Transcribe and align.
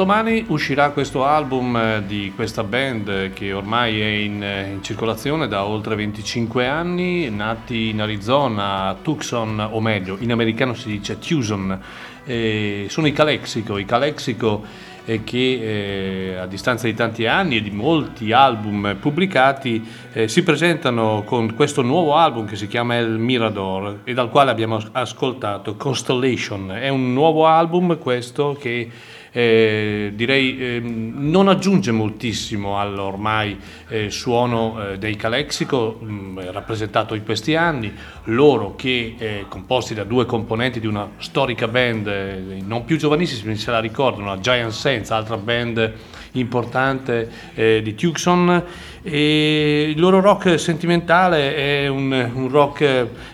Dopodomani 0.00 0.46
uscirà 0.48 0.92
questo 0.92 1.26
album 1.26 1.76
eh, 1.76 2.02
di 2.06 2.32
questa 2.34 2.64
band 2.64 3.34
che 3.34 3.52
ormai 3.52 4.00
è 4.00 4.06
in, 4.06 4.42
eh, 4.42 4.70
in 4.70 4.82
circolazione 4.82 5.46
da 5.46 5.66
oltre 5.66 5.94
25 5.94 6.66
anni, 6.66 7.28
nati 7.28 7.90
in 7.90 8.00
Arizona, 8.00 8.96
Tucson, 9.02 9.60
o 9.60 9.78
meglio, 9.82 10.16
in 10.20 10.32
americano 10.32 10.72
si 10.72 10.88
dice 10.88 11.18
Tucson. 11.18 11.78
Eh, 12.24 12.86
sono 12.88 13.08
i 13.08 13.12
Calexico, 13.12 13.76
i 13.76 13.84
Calexico 13.84 14.64
eh, 15.04 15.22
che 15.22 16.30
eh, 16.32 16.36
a 16.36 16.46
distanza 16.46 16.86
di 16.86 16.94
tanti 16.94 17.26
anni 17.26 17.58
e 17.58 17.60
di 17.60 17.70
molti 17.70 18.32
album 18.32 18.96
pubblicati 18.98 19.86
si 20.24 20.42
presentano 20.42 21.24
con 21.26 21.54
questo 21.54 21.82
nuovo 21.82 22.16
album 22.16 22.46
che 22.46 22.56
si 22.56 22.68
chiama 22.68 22.96
El 22.96 23.18
Mirador 23.18 24.00
e 24.04 24.14
dal 24.14 24.30
quale 24.30 24.50
abbiamo 24.50 24.76
as- 24.76 24.88
ascoltato 24.92 25.76
Constellation. 25.76 26.72
È 26.72 26.88
un 26.88 27.12
nuovo 27.12 27.46
album 27.46 27.98
questo 27.98 28.56
che 28.58 28.90
eh, 29.32 30.12
direi 30.14 30.58
ehm, 30.58 31.30
non 31.30 31.48
aggiunge 31.48 31.92
moltissimo 31.92 32.78
all'ormai 32.80 33.58
eh, 33.88 34.10
suono 34.10 34.90
eh, 34.92 34.98
dei 34.98 35.16
Calexico 35.16 35.98
mh, 36.00 36.50
rappresentato 36.50 37.14
in 37.14 37.24
questi 37.24 37.54
anni, 37.54 37.92
loro 38.24 38.74
che 38.76 39.14
eh, 39.18 39.44
composti 39.48 39.94
da 39.94 40.04
due 40.04 40.26
componenti 40.26 40.80
di 40.80 40.86
una 40.86 41.08
storica 41.18 41.68
band 41.68 42.06
eh, 42.06 42.62
non 42.64 42.84
più 42.84 42.96
giovanissimi 42.96 43.56
se 43.56 43.70
la 43.70 43.80
ricordano, 43.80 44.26
la 44.26 44.40
Giant 44.40 44.72
Sense, 44.72 45.12
altra 45.12 45.36
band 45.36 45.92
importante 46.32 47.30
eh, 47.54 47.80
di 47.82 47.94
Tucson 47.94 48.62
e 49.02 49.92
il 49.94 49.98
loro 49.98 50.20
rock 50.20 50.58
sentimentale 50.58 51.54
è 51.54 51.88
un, 51.88 52.30
un 52.34 52.48
rock 52.48 52.80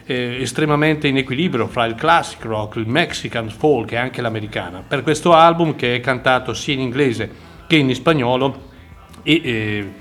eh, 0.07 0.39
estremamente 0.41 1.09
in 1.09 1.17
equilibrio 1.17 1.67
fra 1.67 1.85
il 1.87 1.95
classic 1.95 2.45
rock, 2.45 2.77
il 2.77 2.87
mexican 2.87 3.49
folk 3.49 3.93
e 3.93 3.97
anche 3.97 4.23
l'americana. 4.23 4.83
Per 4.87 5.03
questo 5.03 5.33
album 5.33 5.75
che 5.75 5.97
è 5.97 6.01
cantato 6.01 6.55
sia 6.55 6.75
in 6.75 6.81
inglese 6.81 7.31
che 7.67 7.77
in 7.77 7.93
spagnolo 7.95 8.65
e 9.23 9.41
eh, 9.43 9.93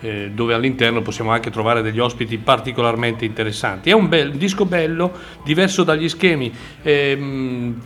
eh, 0.00 0.30
dove 0.34 0.54
all'interno 0.54 1.02
possiamo 1.02 1.30
anche 1.30 1.50
trovare 1.50 1.82
degli 1.82 1.98
ospiti 1.98 2.38
particolarmente 2.38 3.24
interessanti. 3.24 3.90
È 3.90 3.94
un, 3.94 4.08
bel, 4.08 4.30
un 4.30 4.38
disco 4.38 4.64
bello, 4.64 5.12
diverso 5.44 5.82
dagli 5.82 6.08
schemi. 6.08 6.52
ehm, 6.82 7.80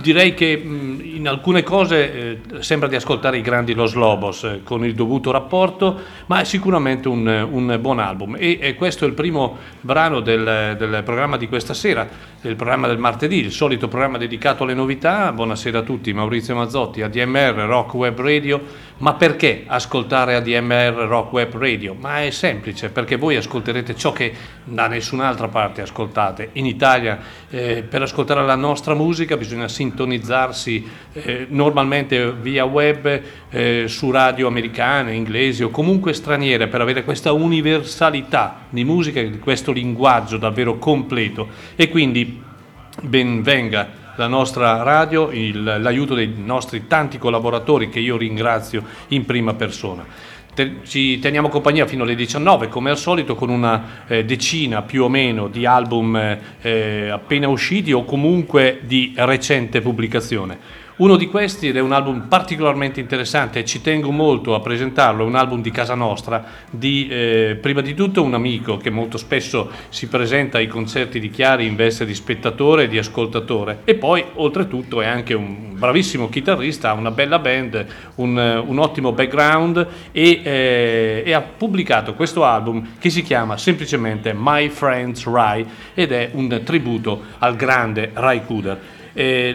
direi 0.00 0.34
che 0.34 0.56
mh, 0.56 1.00
in 1.02 1.28
alcune 1.28 1.62
cose 1.62 2.12
eh, 2.12 2.38
sembra 2.60 2.88
di 2.88 2.96
ascoltare 2.96 3.38
i 3.38 3.40
grandi 3.42 3.74
Los 3.74 3.94
Lobos 3.94 4.44
eh, 4.44 4.60
con 4.62 4.84
il 4.84 4.94
dovuto 4.94 5.30
rapporto, 5.30 5.98
ma 6.26 6.40
è 6.40 6.44
sicuramente 6.44 7.08
un, 7.08 7.26
un 7.26 7.78
buon 7.80 7.98
album. 7.98 8.36
E 8.38 8.74
questo 8.76 9.04
è 9.04 9.08
il 9.08 9.14
primo 9.14 9.56
brano 9.80 10.20
del, 10.20 10.76
del 10.78 11.02
programma 11.04 11.36
di 11.36 11.48
questa 11.48 11.74
sera, 11.74 12.08
il 12.48 12.56
programma 12.56 12.86
del 12.86 12.98
martedì, 12.98 13.38
il 13.38 13.52
solito 13.52 13.88
programma 13.88 14.18
dedicato 14.18 14.64
alle 14.64 14.74
novità. 14.74 15.32
Buonasera 15.32 15.78
a 15.78 15.82
tutti, 15.82 16.12
Maurizio 16.12 16.54
Mazzotti, 16.54 17.00
ADMR 17.00 17.54
Rock 17.66 17.94
Web 17.94 18.20
Radio. 18.20 18.60
Ma 18.96 19.14
perché 19.14 19.64
ascoltare 19.66 20.36
ADMR 20.36 21.06
Rock 21.08 21.32
Web 21.32 21.56
Radio? 21.56 21.96
Ma 21.98 22.22
è 22.22 22.30
semplice, 22.30 22.90
perché 22.90 23.16
voi 23.16 23.34
ascolterete 23.34 23.96
ciò 23.96 24.12
che 24.12 24.32
da 24.62 24.86
nessun'altra 24.86 25.48
parte 25.48 25.82
ascoltate. 25.82 26.50
In 26.52 26.66
Italia 26.66 27.18
eh, 27.50 27.82
per 27.82 28.02
ascoltare 28.02 28.44
la 28.44 28.54
nostra 28.54 28.94
musica 28.94 29.36
bisogna 29.36 29.66
sintonizzarsi 29.66 30.88
eh, 31.12 31.46
normalmente 31.48 32.32
via 32.32 32.64
web 32.64 33.20
eh, 33.50 33.84
su 33.88 34.10
radio 34.12 34.46
americane, 34.46 35.14
inglesi 35.14 35.64
o 35.64 35.70
comunque 35.70 36.12
straniere 36.12 36.68
per 36.68 36.80
avere 36.80 37.02
questa 37.02 37.32
universalità 37.32 38.66
di 38.68 38.84
musica, 38.84 39.20
di 39.20 39.38
questo 39.40 39.72
linguaggio 39.72 40.36
davvero 40.36 40.78
completo. 40.78 41.48
E 41.74 41.88
quindi 41.88 42.33
ben 43.02 43.42
venga 43.42 44.02
la 44.16 44.26
nostra 44.28 44.82
radio, 44.82 45.30
il- 45.32 45.62
l'aiuto 45.80 46.14
dei 46.14 46.32
nostri 46.36 46.86
tanti 46.86 47.18
collaboratori 47.18 47.88
che 47.88 47.98
io 47.98 48.16
ringrazio 48.16 48.82
in 49.08 49.24
prima 49.24 49.54
persona. 49.54 50.04
Te- 50.54 50.76
ci 50.84 51.18
teniamo 51.18 51.48
compagnia 51.48 51.84
fino 51.84 52.04
alle 52.04 52.14
19 52.14 52.68
come 52.68 52.90
al 52.90 52.96
solito 52.96 53.34
con 53.34 53.48
una 53.50 54.04
eh, 54.06 54.24
decina 54.24 54.82
più 54.82 55.02
o 55.02 55.08
meno 55.08 55.48
di 55.48 55.66
album 55.66 56.14
eh, 56.14 56.38
eh, 56.62 57.08
appena 57.10 57.48
usciti 57.48 57.90
o 57.92 58.04
comunque 58.04 58.78
di 58.82 59.12
recente 59.16 59.80
pubblicazione. 59.80 60.82
Uno 60.96 61.16
di 61.16 61.26
questi 61.26 61.66
ed 61.66 61.76
è 61.76 61.80
un 61.80 61.90
album 61.90 62.26
particolarmente 62.28 63.00
interessante 63.00 63.58
e 63.58 63.64
ci 63.64 63.80
tengo 63.80 64.12
molto 64.12 64.54
a 64.54 64.60
presentarlo, 64.60 65.24
è 65.24 65.26
un 65.26 65.34
album 65.34 65.60
di 65.60 65.72
casa 65.72 65.96
nostra, 65.96 66.44
di 66.70 67.08
eh, 67.08 67.58
prima 67.60 67.80
di 67.80 67.94
tutto 67.94 68.22
un 68.22 68.32
amico 68.32 68.76
che 68.76 68.90
molto 68.90 69.18
spesso 69.18 69.72
si 69.88 70.06
presenta 70.06 70.58
ai 70.58 70.68
concerti 70.68 71.18
di 71.18 71.30
Chiari 71.30 71.66
in 71.66 71.74
veste 71.74 72.06
di 72.06 72.14
spettatore 72.14 72.84
e 72.84 72.88
di 72.88 72.96
ascoltatore. 72.96 73.80
E 73.82 73.96
poi 73.96 74.24
oltretutto 74.34 75.00
è 75.00 75.06
anche 75.06 75.34
un 75.34 75.76
bravissimo 75.76 76.28
chitarrista, 76.28 76.90
ha 76.90 76.92
una 76.92 77.10
bella 77.10 77.40
band, 77.40 77.86
un, 78.16 78.62
un 78.64 78.78
ottimo 78.78 79.10
background 79.10 79.84
e, 80.12 80.42
eh, 80.44 81.22
e 81.26 81.32
ha 81.32 81.40
pubblicato 81.40 82.14
questo 82.14 82.44
album 82.44 82.90
che 83.00 83.10
si 83.10 83.22
chiama 83.22 83.56
semplicemente 83.56 84.32
My 84.32 84.68
Friends 84.68 85.24
Rai 85.26 85.66
ed 85.92 86.12
è 86.12 86.30
un 86.34 86.60
tributo 86.62 87.20
al 87.38 87.56
grande 87.56 88.12
Rai 88.14 88.44
Kuder 88.44 88.93
eh, 89.14 89.54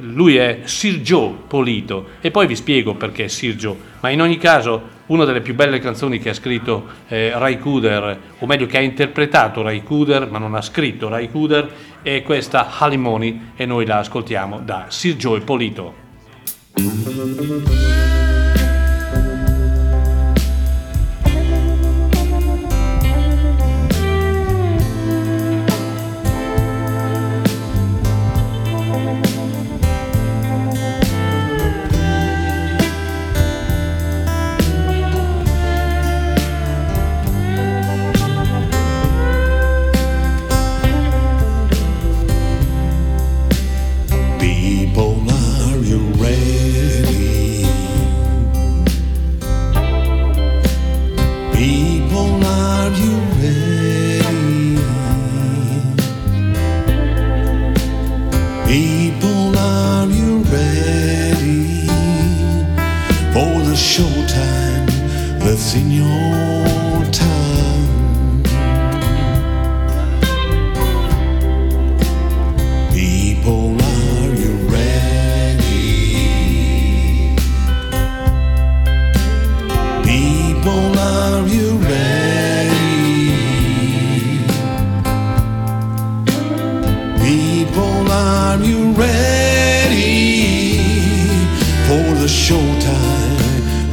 lui 0.00 0.36
è 0.36 0.60
Sir 0.64 1.00
Joe 1.00 1.34
Polito 1.46 2.10
e 2.20 2.30
poi 2.30 2.46
vi 2.46 2.56
spiego 2.56 2.94
perché 2.94 3.28
Sir 3.28 3.54
Joe, 3.54 3.76
ma 4.00 4.08
in 4.08 4.22
ogni 4.22 4.38
caso 4.38 5.00
una 5.06 5.24
delle 5.24 5.40
più 5.42 5.54
belle 5.54 5.78
canzoni 5.78 6.18
che 6.18 6.30
ha 6.30 6.34
scritto 6.34 6.86
eh, 7.08 7.32
Rai 7.34 7.58
Kuder, 7.58 8.18
o 8.38 8.46
meglio 8.46 8.66
che 8.66 8.78
ha 8.78 8.80
interpretato 8.80 9.60
Rai 9.62 9.82
Kuder, 9.82 10.30
ma 10.30 10.38
non 10.38 10.54
ha 10.54 10.62
scritto 10.62 11.08
Rai 11.08 11.28
Kuder, 11.30 11.68
è 12.02 12.22
questa 12.22 12.78
Halimoni 12.78 13.52
e 13.56 13.66
noi 13.66 13.84
la 13.84 13.98
ascoltiamo 13.98 14.60
da 14.60 14.86
Sir 14.88 15.16
Joe 15.16 15.40
Polito. 15.40 16.00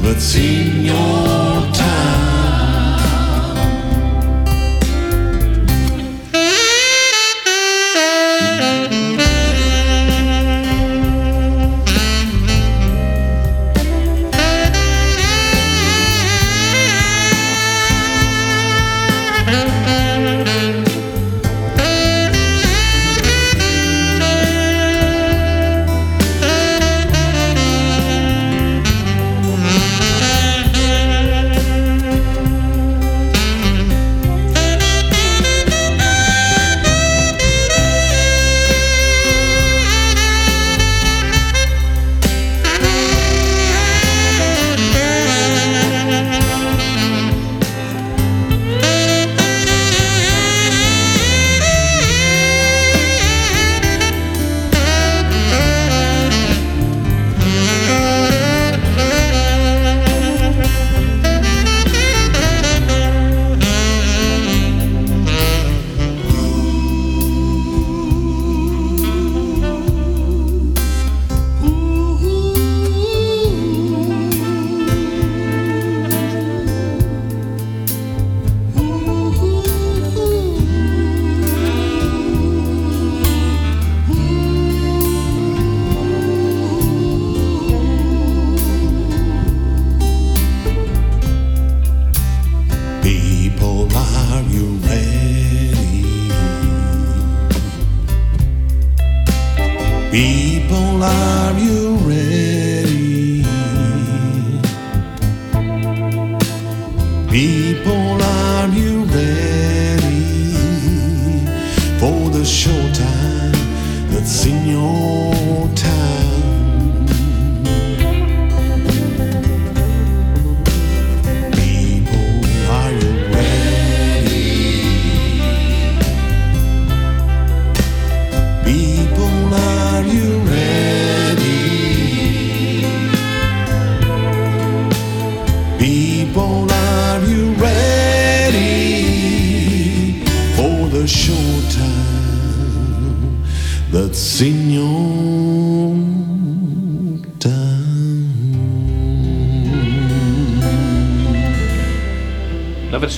but 0.01 0.19
senior 0.19 0.94
time. 1.74 2.19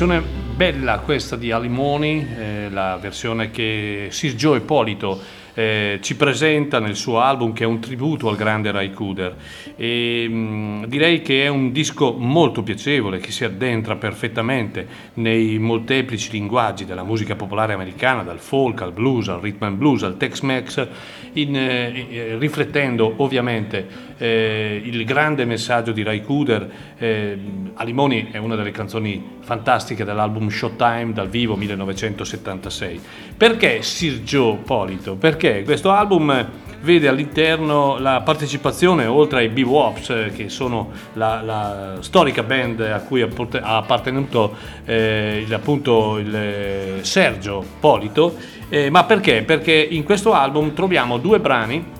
Versione 0.02 0.28
bella 0.56 0.98
questa 0.98 1.36
di 1.36 1.52
Alimoni, 1.52 2.28
eh, 2.36 2.70
la 2.72 2.98
versione 3.00 3.52
che 3.52 4.08
Sir 4.10 4.34
Joe 4.34 4.58
Ippolito 4.58 5.22
eh, 5.54 6.00
ci 6.02 6.16
presenta 6.16 6.80
nel 6.80 6.96
suo 6.96 7.20
album 7.20 7.54
che 7.54 7.66
è 7.66 7.68
un 7.68 7.80
tributo 7.80 8.28
al 8.28 8.36
grande 8.36 8.72
Ray 8.72 8.94
Cooder 8.94 9.36
e 9.76 10.28
mh, 10.28 10.86
direi 10.88 11.22
che 11.22 11.44
è 11.44 11.50
un 11.50 11.72
disco 11.72 12.14
molto 12.14 12.64
piacevole 12.64 13.20
che 13.20 13.32
si 13.32 13.44
addentra 13.44 13.96
perfettamente 13.96 14.88
nei 15.16 15.60
molteplici 15.60 16.32
linguaggi 16.32 16.86
della 16.86 17.04
musica 17.04 17.36
popolare 17.36 17.74
americana, 17.74 18.24
dal 18.24 18.40
folk 18.40 18.82
al 18.82 18.94
blues, 18.94 19.28
al 19.28 19.40
rhythm 19.40 19.66
and 19.66 19.78
blues, 19.78 20.02
al 20.02 20.18
Tex-Mex, 20.18 20.88
in, 21.34 21.56
eh, 21.56 22.08
eh 22.10 22.38
riflettendo 22.40 23.14
ovviamente 23.18 24.10
eh, 24.22 24.80
il 24.84 25.04
grande 25.04 25.46
messaggio 25.46 25.92
di 25.92 26.04
Ray 26.04 26.22
Cooder. 26.22 26.70
Eh, 26.96 27.38
Alimoni 27.74 28.30
è 28.32 28.38
una 28.38 28.56
delle 28.56 28.70
canzoni 28.70 29.40
fantastiche 29.40 30.04
dell'album 30.04 30.48
Showtime 30.50 31.12
dal 31.12 31.28
vivo 31.28 31.56
1976. 31.56 33.02
Perché 33.36 33.82
Sir 33.82 34.20
Joe 34.20 34.58
Polito? 34.58 35.16
Perché 35.16 35.64
questo 35.64 35.90
album 35.90 36.48
vede 36.82 37.08
all'interno 37.08 37.98
la 37.98 38.22
partecipazione, 38.22 39.08
oltre 39.08 39.40
ai 39.40 39.50
Bebops, 39.50 40.10
eh, 40.10 40.32
che 40.36 40.50
sono 40.50 40.92
la, 41.14 41.42
la, 41.42 41.96
storica 42.02 42.44
band 42.44 42.82
a 42.82 43.00
cui 43.02 43.22
ha 43.24 43.78
appartenuto 43.78 44.56
eh, 44.86 45.44
il, 45.46 45.54
appunto 45.54 46.20
il 46.20 46.36
eh, 46.36 47.00
Sergio 47.02 47.66
Polito, 47.80 48.36
eh, 48.70 48.92
ma 48.92 49.04
perché? 49.04 49.42
Perché 49.42 49.74
in 49.74 50.04
questo 50.04 50.34
album 50.34 50.74
troviamo 50.74 51.18
due 51.18 51.40
brani 51.40 52.00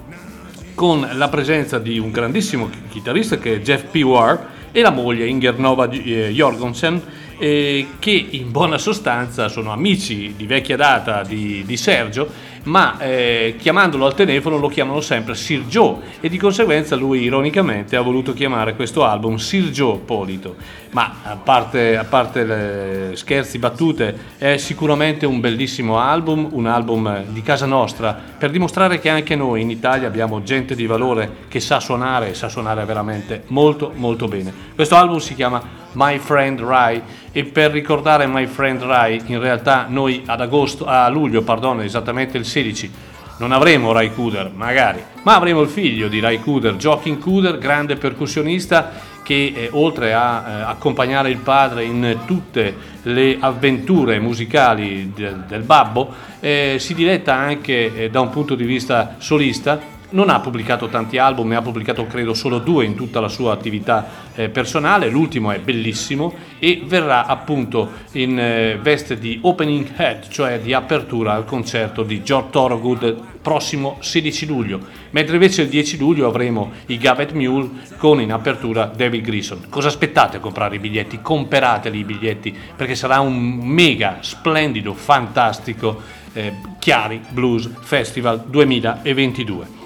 con 0.82 1.08
la 1.14 1.30
presenza 1.30 1.78
di 1.78 2.00
un 2.00 2.10
grandissimo 2.10 2.68
chitarrista 2.90 3.38
che 3.38 3.58
è 3.58 3.60
Jeff 3.60 3.84
P. 3.92 4.02
Ward 4.04 4.46
e 4.72 4.82
la 4.82 4.90
moglie 4.90 5.28
Inger 5.28 5.60
Nova 5.60 5.88
eh, 5.88 6.32
Jorgensen 6.34 7.00
eh, 7.38 7.86
che 8.00 8.28
in 8.32 8.50
buona 8.50 8.80
sostanza 8.80 9.48
sono 9.48 9.72
amici 9.72 10.34
di 10.36 10.48
vecchia 10.48 10.78
data 10.78 11.22
di, 11.22 11.64
di 11.68 11.78
Sergio 11.78 12.28
ma 12.64 13.00
eh, 13.00 13.56
chiamandolo 13.58 14.06
al 14.06 14.14
telefono 14.14 14.58
lo 14.58 14.68
chiamano 14.68 15.02
sempre 15.02 15.36
Sir 15.36 15.66
Joe 15.66 15.98
e 16.20 16.30
di 16.30 16.38
conseguenza 16.38 16.96
lui 16.96 17.22
ironicamente 17.22 17.96
ha 17.96 18.02
voluto 18.02 18.34
chiamare 18.34 18.76
questo 18.76 19.04
album 19.04 19.38
Sir 19.38 19.70
Joe 19.70 19.98
Polito. 19.98 20.56
Ma 20.92 21.16
a 21.24 21.36
parte, 21.38 21.98
a 21.98 22.04
parte 22.04 22.44
le 22.44 23.12
scherzi, 23.16 23.58
battute, 23.60 24.18
è 24.38 24.58
sicuramente 24.58 25.26
un 25.26 25.40
bellissimo 25.40 26.00
album, 26.00 26.50
un 26.52 26.66
album 26.66 27.24
di 27.28 27.42
casa 27.42 27.66
nostra, 27.66 28.20
per 28.38 28.52
dimostrare 28.52 29.00
che 29.00 29.10
anche 29.10 29.36
noi 29.36 29.62
in 29.62 29.70
Italia 29.70 30.08
abbiamo 30.08 30.44
gente 30.44 30.76
di 30.76 30.86
valore 30.86 31.30
che 31.48 31.62
sa 31.62 31.80
suonare 31.80 32.30
e 32.32 32.34
sa 32.34 32.50
suonare 32.50 32.84
veramente 32.84 33.44
molto 33.48 33.92
molto 33.96 34.28
bene. 34.28 34.54
Questo 34.76 34.96
album 34.96 35.18
si 35.20 35.34
chiama 35.34 35.80
My 35.94 36.18
Friend 36.20 36.60
Rai 36.60 37.02
e 37.32 37.44
per 37.44 37.72
ricordare 37.72 38.28
My 38.28 38.46
Friend 38.46 38.82
Rai 38.82 39.22
in 39.26 39.40
realtà 39.40 39.86
noi 39.90 40.24
ad 40.26 40.40
agosto, 40.42 40.86
a 40.86 41.08
luglio, 41.10 41.42
perdono, 41.42 41.82
esattamente 41.82 42.38
il 42.38 42.46
16 42.52 42.92
non 43.38 43.54
avremo 43.54 43.92
Rai 43.92 44.14
Kuder, 44.14 44.52
magari, 44.54 45.02
ma 45.24 45.36
avremo 45.36 45.62
il 45.62 45.70
figlio 45.70 46.08
di 46.08 46.20
Rai 46.20 46.40
Kuder, 46.40 46.76
Joaquin 46.76 47.18
Kuder, 47.18 47.58
grande 47.58 47.96
percussionista 47.96 48.92
che 49.24 49.54
eh, 49.56 49.70
oltre 49.72 50.14
a 50.14 50.44
eh, 50.46 50.62
accompagnare 50.62 51.32
il 51.32 51.38
padre 51.38 51.84
in 51.84 52.20
tutte 52.26 52.76
le 53.04 53.38
avventure 53.40 54.20
musicali 54.20 55.12
del, 55.16 55.46
del 55.48 55.64
babbo, 55.64 56.14
eh, 56.40 56.76
si 56.78 56.94
diletta 56.94 57.34
anche 57.34 57.96
eh, 57.96 58.10
da 58.12 58.20
un 58.20 58.30
punto 58.30 58.54
di 58.54 58.64
vista 58.64 59.16
solista 59.18 59.80
non 60.12 60.30
ha 60.30 60.40
pubblicato 60.40 60.88
tanti 60.88 61.18
album, 61.18 61.50
ne 61.50 61.56
ha 61.56 61.62
pubblicato 61.62 62.06
credo 62.06 62.34
solo 62.34 62.60
due 62.60 62.86
in 62.86 62.96
tutta 62.96 63.20
la 63.20 63.28
sua 63.28 63.54
attività 63.54 64.30
eh, 64.36 64.50
personale, 64.50 65.10
l'ultimo 65.10 65.52
è 65.52 65.60
bellissimo 65.60 66.34
e 66.60 66.82
verrà 66.86 67.26
appunto 67.26 67.90
in 68.14 68.38
eh, 68.40 68.78
veste 68.82 69.18
di 69.18 69.40
opening 69.42 69.92
head, 69.96 70.28
cioè 70.30 70.60
di 70.60 70.74
apertura 70.74 71.34
al 71.34 71.46
concerto 71.46 72.04
di 72.04 72.24
George 72.24 72.50
Thorogood 72.52 73.30
prossimo 73.42 73.98
16 74.00 74.46
luglio, 74.46 74.80
mentre 75.12 75.34
invece 75.34 75.64
il 75.64 75.70
10 75.70 75.98
luglio 75.98 76.28
avremo 76.28 76.72
i 76.88 76.98
Gavet 76.98 77.32
Mule 77.32 77.70
con 77.98 78.22
in 78.22 78.32
apertura 78.32 78.86
David 78.86 79.24
Grison. 79.24 79.66
Cosa 79.70 79.88
aspettate 79.88 80.38
a 80.38 80.40
comprare 80.40 80.76
i 80.76 80.80
biglietti? 80.80 81.22
Comperateli 81.22 82.00
i 82.00 82.04
biglietti 82.04 82.56
perché 82.76 82.96
sarà 82.96 83.20
un 83.20 83.36
mega, 83.36 84.18
splendido, 84.22 84.94
fantastico 84.94 86.20
eh, 86.34 86.54
Chiari 86.80 87.22
Blues 87.30 87.70
Festival 87.82 88.44
2022. 88.46 89.81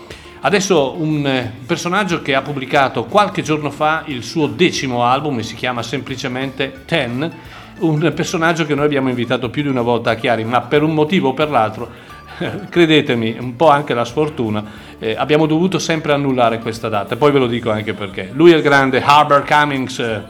Adesso 0.46 0.94
un 1.00 1.26
eh, 1.26 1.52
personaggio 1.66 2.22
che 2.22 2.36
ha 2.36 2.44
pubblicato 2.44 3.06
qualche 3.06 3.42
giorno 3.42 3.72
fa 3.72 4.04
il 4.06 4.24
suo 4.24 4.46
decimo 4.46 5.04
album 5.04 5.40
e 5.40 5.44
si 5.44 5.56
chiama 5.56 5.82
semplicemente 5.82 6.84
Ten, 6.86 7.34
un 7.80 8.12
personaggio 8.14 8.64
che 8.64 8.76
noi 8.76 8.86
abbiamo 8.86 9.10
invitato 9.10 9.50
più 9.50 9.64
di 9.64 9.70
una 9.70 9.82
volta 9.82 10.12
a 10.12 10.14
Chiari, 10.14 10.44
ma 10.44 10.62
per 10.62 10.84
un 10.84 10.94
motivo 10.94 11.30
o 11.30 11.34
per 11.34 11.50
l'altro, 11.50 11.90
credetemi, 12.70 13.38
un 13.40 13.56
po' 13.56 13.70
anche 13.70 13.96
la 13.96 14.06
sfortuna, 14.06 14.64
eh, 15.00 15.16
abbiamo 15.18 15.48
dovuto 15.48 15.80
sempre 15.80 16.14
annullare 16.14 16.60
questa 16.60 16.90
data, 16.90 17.16
poi 17.16 17.32
ve 17.32 17.40
lo 17.40 17.48
dico 17.48 17.72
anche 17.72 17.96
perché. 17.96 18.30
Lui 18.32 18.52
è 18.52 18.56
il 18.56 18.62
grande 18.62 19.02
Harbour 19.02 19.44
Cummings. 19.44 20.22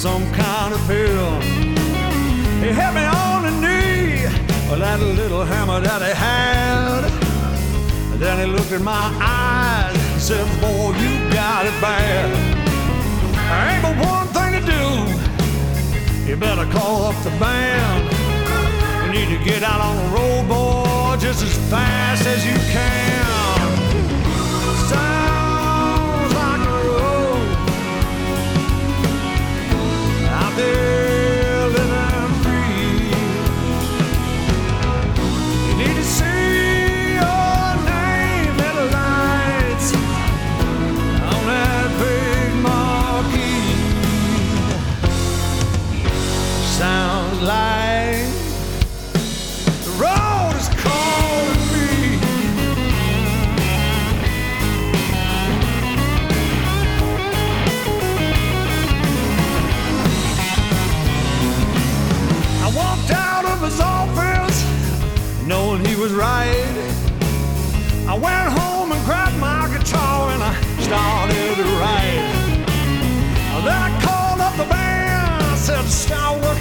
Some 0.00 0.32
kind 0.32 0.72
of 0.72 0.80
pill. 0.86 1.40
He 2.62 2.68
hit 2.72 2.92
me 2.94 3.04
on 3.04 3.42
the 3.42 3.50
knee 3.60 4.24
with 4.70 4.78
that 4.78 4.98
little 4.98 5.44
hammer 5.44 5.78
that 5.78 6.00
he 6.00 6.14
had. 6.16 7.04
And 8.10 8.18
Then 8.18 8.38
he 8.38 8.46
looked 8.50 8.72
in 8.72 8.82
my 8.82 9.06
eyes 9.20 9.94
and 9.94 10.22
said, 10.22 10.46
Boy, 10.58 10.96
you 10.96 11.12
got 11.34 11.66
it 11.66 11.76
bad. 11.82 12.32
There 13.36 13.68
ain't 13.68 13.82
but 13.84 13.96
one 14.08 14.28
thing 14.36 14.52
to 14.56 14.62
do. 14.74 16.30
You 16.30 16.36
better 16.36 16.64
call 16.72 17.04
up 17.04 17.22
the 17.22 17.30
band. 17.38 18.00
You 19.04 19.12
need 19.12 19.36
to 19.36 19.44
get 19.44 19.62
out 19.62 19.82
on 19.82 19.96
the 19.98 20.08
road, 20.16 20.48
boy, 20.48 21.18
just 21.20 21.42
as 21.42 21.54
fast 21.68 22.26
as 22.26 22.46
you 22.46 22.56
can. 22.72 23.20
other 30.60 30.99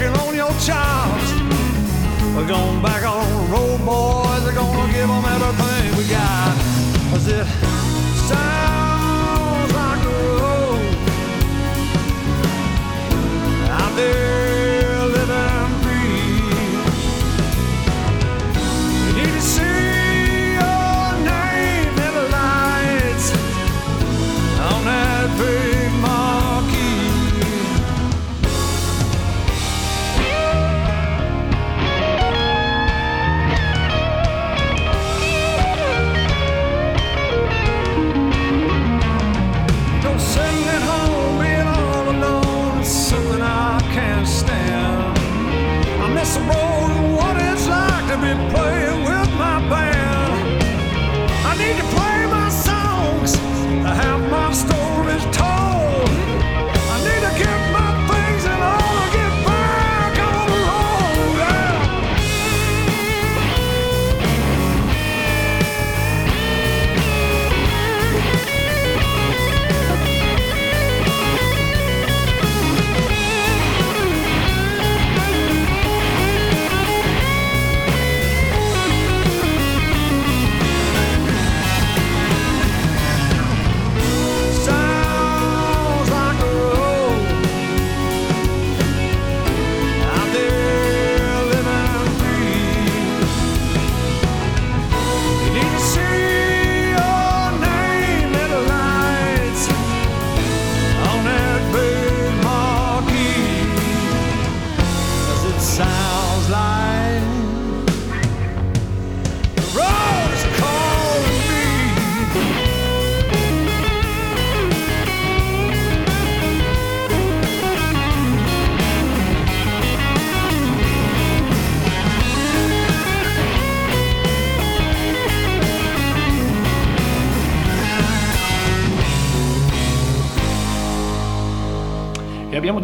start 0.09 0.27
on 0.27 0.35
your 0.35 0.51
chops. 0.59 1.31
We're 2.35 2.47
going 2.47 2.81
back 2.81 3.03
on 3.03 3.27
the 3.29 3.53
road, 3.53 3.85
boys. 3.85 4.43
They're 4.43 4.53
gonna 4.53 4.91
give 4.91 5.07
them 5.07 5.25
everything 5.25 5.97
we 5.97 6.07
got. 6.07 6.57
Was 7.11 7.27
it 7.27 7.45
sounds 8.27 9.73
like 9.73 10.03
a 10.05 10.09
road 10.41 10.95
out 13.69 13.95
there? 13.95 14.38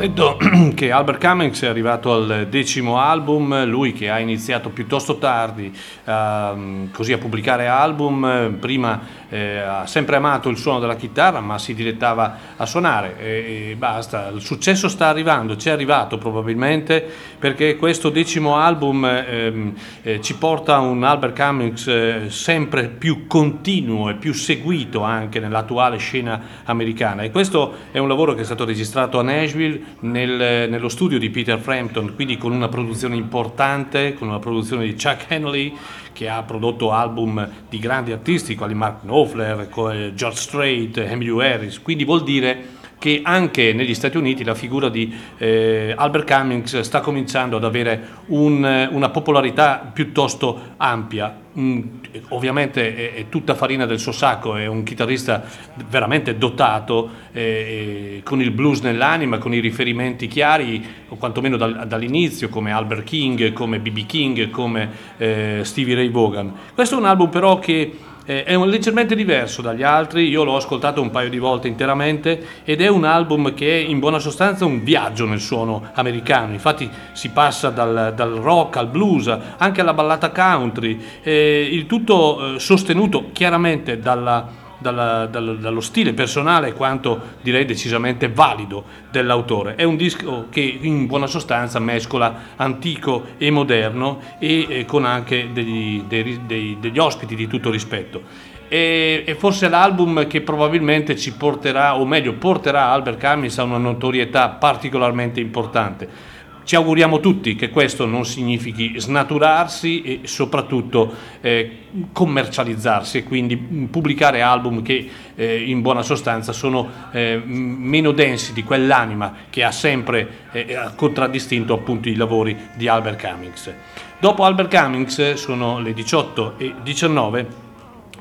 Detto 0.07 0.37
che 0.75 0.91
Albert 0.91 1.19
Cummings 1.19 1.61
è 1.63 1.67
arrivato 1.67 2.13
al 2.13 2.47
decimo 2.49 2.99
album, 2.99 3.65
lui 3.65 3.93
che 3.93 4.09
ha 4.09 4.19
iniziato 4.19 4.69
piuttosto 4.69 5.17
tardi 5.17 5.75
uh, 6.05 6.89
così 6.91 7.13
a 7.13 7.17
pubblicare 7.17 7.67
album, 7.67 8.57
prima 8.59 9.14
eh, 9.35 9.57
ha 9.57 9.85
sempre 9.85 10.15
amato 10.15 10.49
il 10.49 10.57
suono 10.57 10.79
della 10.79 10.95
chitarra 10.95 11.41
ma 11.41 11.57
si 11.57 11.73
dilettava 11.73 12.37
a 12.55 12.65
suonare 12.65 13.17
e, 13.19 13.69
e 13.71 13.75
basta, 13.75 14.29
il 14.29 14.41
successo 14.41 14.87
sta 14.87 15.07
arrivando, 15.07 15.57
ci 15.57 15.69
è 15.69 15.71
arrivato 15.71 16.17
probabilmente 16.17 17.05
perché 17.37 17.75
questo 17.75 18.09
decimo 18.09 18.55
album 18.55 19.03
ehm, 19.05 19.73
eh, 20.03 20.21
ci 20.21 20.35
porta 20.35 20.75
a 20.75 20.79
un 20.79 21.03
Albert 21.03 21.35
Cummings 21.35 21.87
eh, 21.87 22.29
sempre 22.29 22.87
più 22.87 23.27
continuo 23.27 24.09
e 24.09 24.15
più 24.15 24.33
seguito 24.33 25.01
anche 25.01 25.39
nell'attuale 25.39 25.97
scena 25.97 26.41
americana. 26.63 27.23
E 27.23 27.31
questo 27.31 27.73
è 27.91 27.97
un 27.97 28.07
lavoro 28.07 28.33
che 28.33 28.41
è 28.41 28.45
stato 28.45 28.65
registrato 28.65 29.19
a 29.19 29.23
Nashville 29.23 29.79
nel, 30.01 30.69
nello 30.69 30.89
studio 30.89 31.19
di 31.19 31.29
Peter 31.29 31.59
Frampton, 31.59 32.13
quindi 32.15 32.37
con 32.37 32.51
una 32.51 32.69
produzione 32.69 33.15
importante, 33.15 34.13
con 34.13 34.29
una 34.29 34.39
produzione 34.39 34.85
di 34.85 34.93
Chuck 34.93 35.25
Henley 35.27 35.73
che 36.15 36.29
ha 36.29 36.41
prodotto 36.43 36.91
album 36.91 37.45
di 37.67 37.77
grandi 37.77 38.13
artisti 38.13 38.55
quali 38.55 38.73
Mark 38.73 39.01
Knopfler, 39.01 39.67
George 40.13 40.39
Strait, 40.39 40.97
Emilio 40.97 41.41
Harris, 41.41 41.81
quindi 41.81 42.05
vuol 42.05 42.23
dire 42.23 42.83
che 42.97 43.21
anche 43.23 43.73
negli 43.73 43.93
Stati 43.93 44.17
Uniti 44.17 44.43
la 44.43 44.55
figura 44.55 44.89
di 44.89 45.13
eh, 45.37 45.93
Albert 45.95 46.27
Cummings 46.27 46.79
sta 46.79 47.01
cominciando 47.01 47.57
ad 47.57 47.63
avere 47.63 48.07
un, 48.27 48.89
una 48.91 49.09
popolarità 49.09 49.89
piuttosto 49.93 50.73
ampia. 50.77 51.43
Mm, 51.57 51.81
ovviamente 52.29 52.95
è, 52.95 53.13
è, 53.13 53.29
tutta 53.29 53.55
farina 53.55 53.85
del 53.85 53.99
suo 53.99 54.11
sacco, 54.11 54.57
è 54.57 54.65
un 54.65 54.83
chitarrista 54.83 55.43
veramente 55.89 56.37
dotato, 56.37 57.09
eh, 57.31 58.21
con 58.25 58.41
il 58.41 58.51
blues 58.51 58.81
nell'anima, 58.81 59.37
con 59.37 59.53
i 59.53 59.59
riferimenti 59.59 60.27
chiari, 60.27 60.83
o 61.07 61.15
quantomeno 61.15 61.55
dal, 61.55 61.85
dall'inizio, 61.87 62.49
come 62.49 62.71
Albert 62.73 63.03
King, 63.03 63.53
come 63.53 63.79
B.B. 63.79 64.05
King, 64.05 64.49
come 64.49 64.89
eh, 65.17 65.59
Stevie 65.63 65.95
Ray 65.95 66.09
Vaughan. 66.09 66.51
Questo 66.73 66.95
è 66.95 66.97
un 66.97 67.05
album 67.05 67.29
però 67.29 67.59
che 67.59 67.73
eh, 67.81 67.93
è 68.25 68.55
un, 68.55 68.67
leggermente 68.67 69.15
diverso 69.15 69.61
dagli 69.61 69.83
altri, 69.83 70.27
io 70.27 70.43
l'ho 70.43 70.55
ascoltato 70.55 71.01
un 71.01 71.11
paio 71.11 71.29
di 71.29 71.37
volte 71.37 71.67
interamente 71.67 72.45
ed 72.63 72.81
è 72.81 72.87
un 72.87 73.03
album 73.03 73.53
che 73.53 73.71
è 73.71 73.87
in 73.87 73.99
buona 73.99 74.19
sostanza 74.19 74.65
un 74.65 74.83
viaggio 74.83 75.25
nel 75.25 75.39
suono 75.39 75.89
americano, 75.93 76.53
infatti 76.53 76.89
si 77.13 77.29
passa 77.29 77.69
dal, 77.69 78.13
dal 78.15 78.31
rock 78.31 78.77
al 78.77 78.87
blues, 78.87 79.35
anche 79.57 79.81
alla 79.81 79.93
ballata 79.93 80.31
country, 80.31 80.99
eh, 81.21 81.69
il 81.71 81.85
tutto 81.85 82.55
eh, 82.55 82.59
sostenuto 82.59 83.29
chiaramente 83.31 83.99
dalla 83.99 84.63
dalla, 84.85 85.25
dal, 85.25 85.57
dallo 85.57 85.81
stile 85.81 86.13
personale 86.13 86.73
quanto 86.73 87.19
direi 87.41 87.65
decisamente 87.65 88.29
valido 88.29 88.83
dell'autore. 89.09 89.75
È 89.75 89.83
un 89.83 89.97
disco 89.97 90.47
che 90.49 90.61
in 90.81 91.07
buona 91.07 91.25
sostanza 91.25 91.79
mescola 91.79 92.53
antico 92.55 93.23
e 93.37 93.49
moderno 93.49 94.19
e 94.37 94.65
eh, 94.69 94.85
con 94.85 95.05
anche 95.05 95.49
degli, 95.51 96.03
dei, 96.03 96.41
dei, 96.45 96.77
degli 96.79 96.99
ospiti 96.99 97.35
di 97.35 97.47
tutto 97.47 97.71
rispetto. 97.71 98.53
E, 98.67 99.35
forse 99.37 99.69
l'album 99.69 100.27
che 100.27 100.41
probabilmente 100.41 101.15
ci 101.15 101.33
porterà, 101.33 101.97
o 101.97 102.05
meglio 102.05 102.33
porterà 102.33 102.89
Albert 102.89 103.17
Camus 103.17 103.57
a 103.57 103.63
una 103.63 103.77
notorietà 103.77 104.49
particolarmente 104.49 105.39
importante 105.39 106.33
ci 106.65 106.75
auguriamo 106.75 107.19
tutti 107.19 107.55
che 107.55 107.69
questo 107.69 108.05
non 108.05 108.25
significhi 108.25 108.95
snaturarsi 108.97 110.01
e 110.01 110.19
soprattutto 110.23 111.13
eh, 111.39 111.77
commercializzarsi 112.11 113.19
e 113.19 113.23
quindi 113.23 113.55
pubblicare 113.55 114.41
album 114.41 114.81
che 114.81 115.09
eh, 115.35 115.63
in 115.63 115.81
buona 115.81 116.01
sostanza 116.01 116.51
sono 116.51 116.89
eh, 117.11 117.39
meno 117.45 118.11
densi 118.11 118.51
di 118.51 118.63
quell'anima 118.63 119.33
che 119.49 119.63
ha 119.63 119.71
sempre 119.71 120.27
eh, 120.51 120.77
contraddistinto 120.95 121.73
appunto 121.73 122.09
i 122.09 122.15
lavori 122.15 122.57
di 122.75 122.87
Albert 122.87 123.21
Cummings. 123.21 123.73
Dopo 124.19 124.43
Albert 124.43 124.75
Cummings 124.75 125.33
sono 125.33 125.79
le 125.79 125.93
18 125.93 126.55
e 126.57 126.73
19 126.81 127.63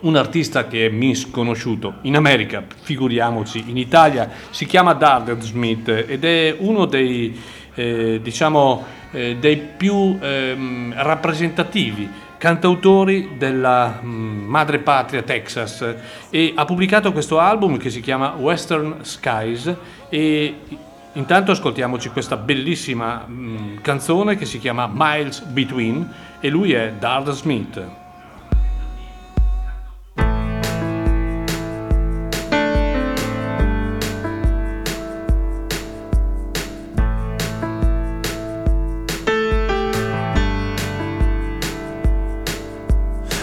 un 0.00 0.16
artista 0.16 0.66
che 0.66 0.86
è 0.86 0.88
misconosciuto 0.90 1.94
in 2.02 2.16
America, 2.16 2.62
figuriamoci, 2.82 3.64
in 3.68 3.78
Italia 3.78 4.30
si 4.50 4.66
chiama 4.66 4.92
Darden 4.92 5.40
Smith 5.40 5.88
ed 5.88 6.24
è 6.24 6.54
uno 6.58 6.84
dei 6.84 7.34
eh, 7.74 8.20
diciamo, 8.22 8.84
eh, 9.10 9.36
dei 9.36 9.56
più 9.56 10.18
ehm, 10.20 10.94
rappresentativi 10.96 12.22
cantautori 12.44 13.36
della 13.38 14.00
mh, 14.02 14.06
mm, 14.06 14.44
madre 14.48 14.78
patria 14.78 15.22
Texas 15.22 15.94
e 16.28 16.52
ha 16.54 16.64
pubblicato 16.66 17.10
questo 17.10 17.38
album 17.38 17.78
che 17.78 17.88
si 17.88 18.00
chiama 18.00 18.34
Western 18.36 18.98
Skies 19.00 19.74
e 20.10 20.54
intanto 21.12 21.52
ascoltiamoci 21.52 22.10
questa 22.10 22.36
bellissima 22.36 23.24
mh, 23.26 23.32
mm, 23.32 23.76
canzone 23.80 24.36
che 24.36 24.44
si 24.44 24.58
chiama 24.58 24.90
Miles 24.92 25.40
Between 25.40 26.06
e 26.38 26.48
lui 26.50 26.72
è 26.74 26.92
Dard 26.98 27.30
Smith. 27.30 28.03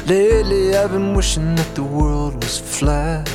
Lately 0.08 0.76
I've 0.76 0.92
been 0.92 1.14
wishing 1.14 1.56
that 1.56 1.76
the 1.76 1.84
world 1.84 2.44
was 2.44 2.58
flat. 2.58 3.30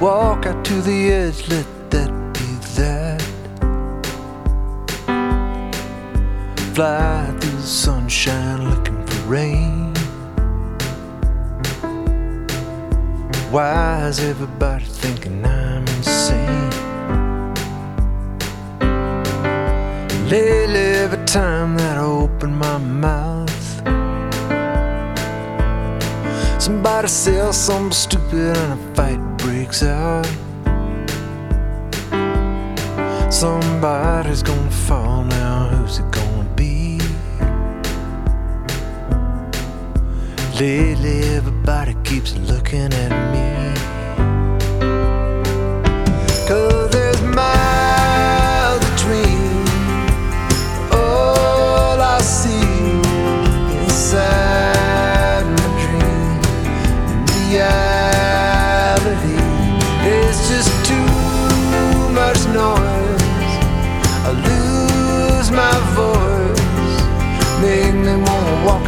Walk 0.00 0.46
out 0.46 0.64
to 0.64 0.80
the 0.80 1.12
edge, 1.12 1.48
let 1.48 1.66
that 1.90 2.10
be 2.34 2.48
that. 2.76 3.22
Fly 6.74 7.26
through 7.40 7.50
the 7.50 7.62
sunshine 7.62 8.70
looking 8.70 9.04
for 9.04 9.20
rain. 9.28 9.92
Why 13.50 14.06
is 14.06 14.20
everybody 14.20 14.84
thinking 14.84 15.44
I'm 15.44 15.86
insane? 15.88 16.70
Lately, 20.28 20.78
time 21.32 21.76
that 21.76 21.98
I 21.98 22.04
open 22.04 22.54
my 22.54 22.78
mouth, 22.78 23.82
somebody 26.58 27.06
says 27.08 27.54
something 27.54 27.92
stupid 27.92 28.56
and 28.56 28.72
a 28.72 28.94
fight 28.94 29.20
breaks 29.36 29.82
out. 29.82 30.26
Somebody's 33.30 34.42
gonna 34.42 34.70
fall 34.70 35.22
now, 35.24 35.68
who's 35.68 35.98
it 35.98 36.10
gonna 36.10 36.48
be? 36.56 36.98
Lately, 40.58 41.24
everybody 41.36 41.94
keeps 42.04 42.34
looking 42.38 42.90
at 42.94 43.12
me. 43.34 43.77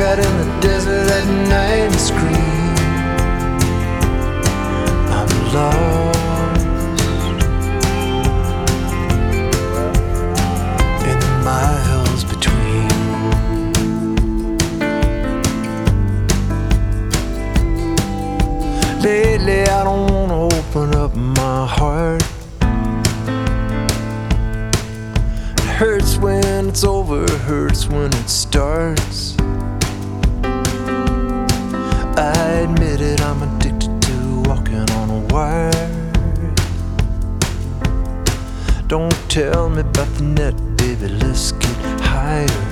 Walk 0.00 0.08
out 0.08 0.18
in 0.18 0.36
the 0.38 0.60
desert 0.60 1.10
at 1.10 1.26
night 1.48 1.88
and 1.88 1.94
scream. 1.94 2.74
I'm 5.12 5.28
lost 5.54 6.64
in 11.04 11.18
the 11.20 11.32
miles 11.44 12.24
between. 12.24 12.88
Lately, 19.02 19.62
I 19.62 19.84
don't 19.84 20.10
wanna 20.10 20.54
open 20.54 20.94
up 20.94 21.14
my 21.14 21.66
heart. 21.66 22.22
It 25.56 25.70
hurts 25.80 26.16
when 26.16 26.68
it's 26.68 26.84
over, 26.84 27.26
hurts 27.38 27.86
when 27.88 28.12
it 28.14 28.28
me 39.70 39.80
about 39.80 40.08
the 40.14 40.22
net, 40.22 40.54
baby, 40.76 41.08
let's 41.08 41.52
get 41.52 42.00
higher. 42.00 42.69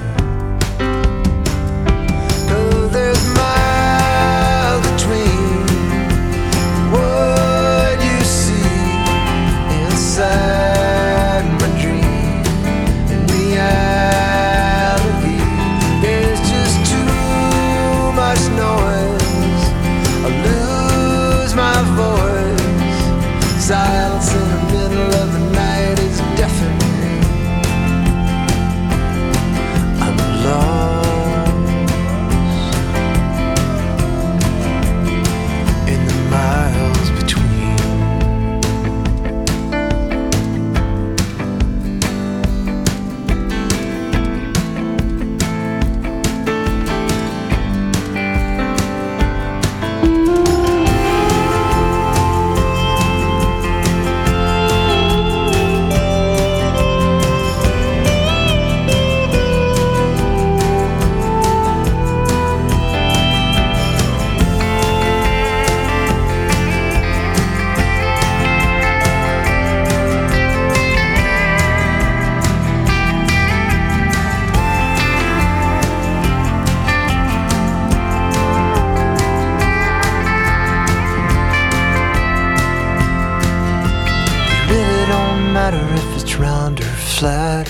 Round 86.38 86.80
or 86.80 86.84
flat. 86.84 87.68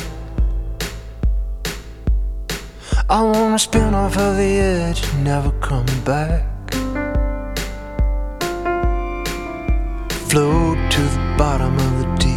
I 3.09 3.23
wanna 3.23 3.59
spin 3.59 3.95
off 3.95 4.17
of 4.19 4.37
the 4.37 4.59
edge 4.59 5.03
and 5.09 5.25
never 5.25 5.51
come 5.61 5.87
back. 6.05 6.45
Float 10.29 10.79
to 10.91 11.01
the 11.01 11.35
bottom 11.39 11.75
of 11.77 11.99
the 12.01 12.17
deep 12.19 12.28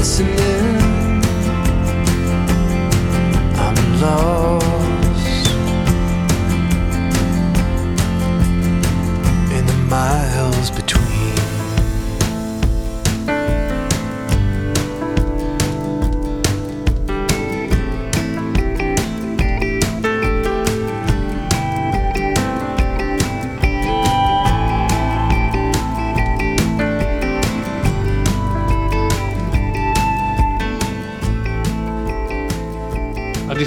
listening. 0.00 0.59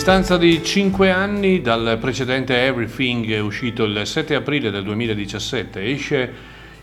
Distanza 0.04 0.36
di 0.36 0.62
5 0.62 1.12
anni 1.12 1.62
dal 1.62 1.98
precedente 1.98 2.66
Everything 2.66 3.40
uscito 3.40 3.86
il 3.86 4.06
7 4.06 4.36
aprile 4.36 4.70
del 4.70 4.84
2017, 4.84 5.82
esce 5.82 6.34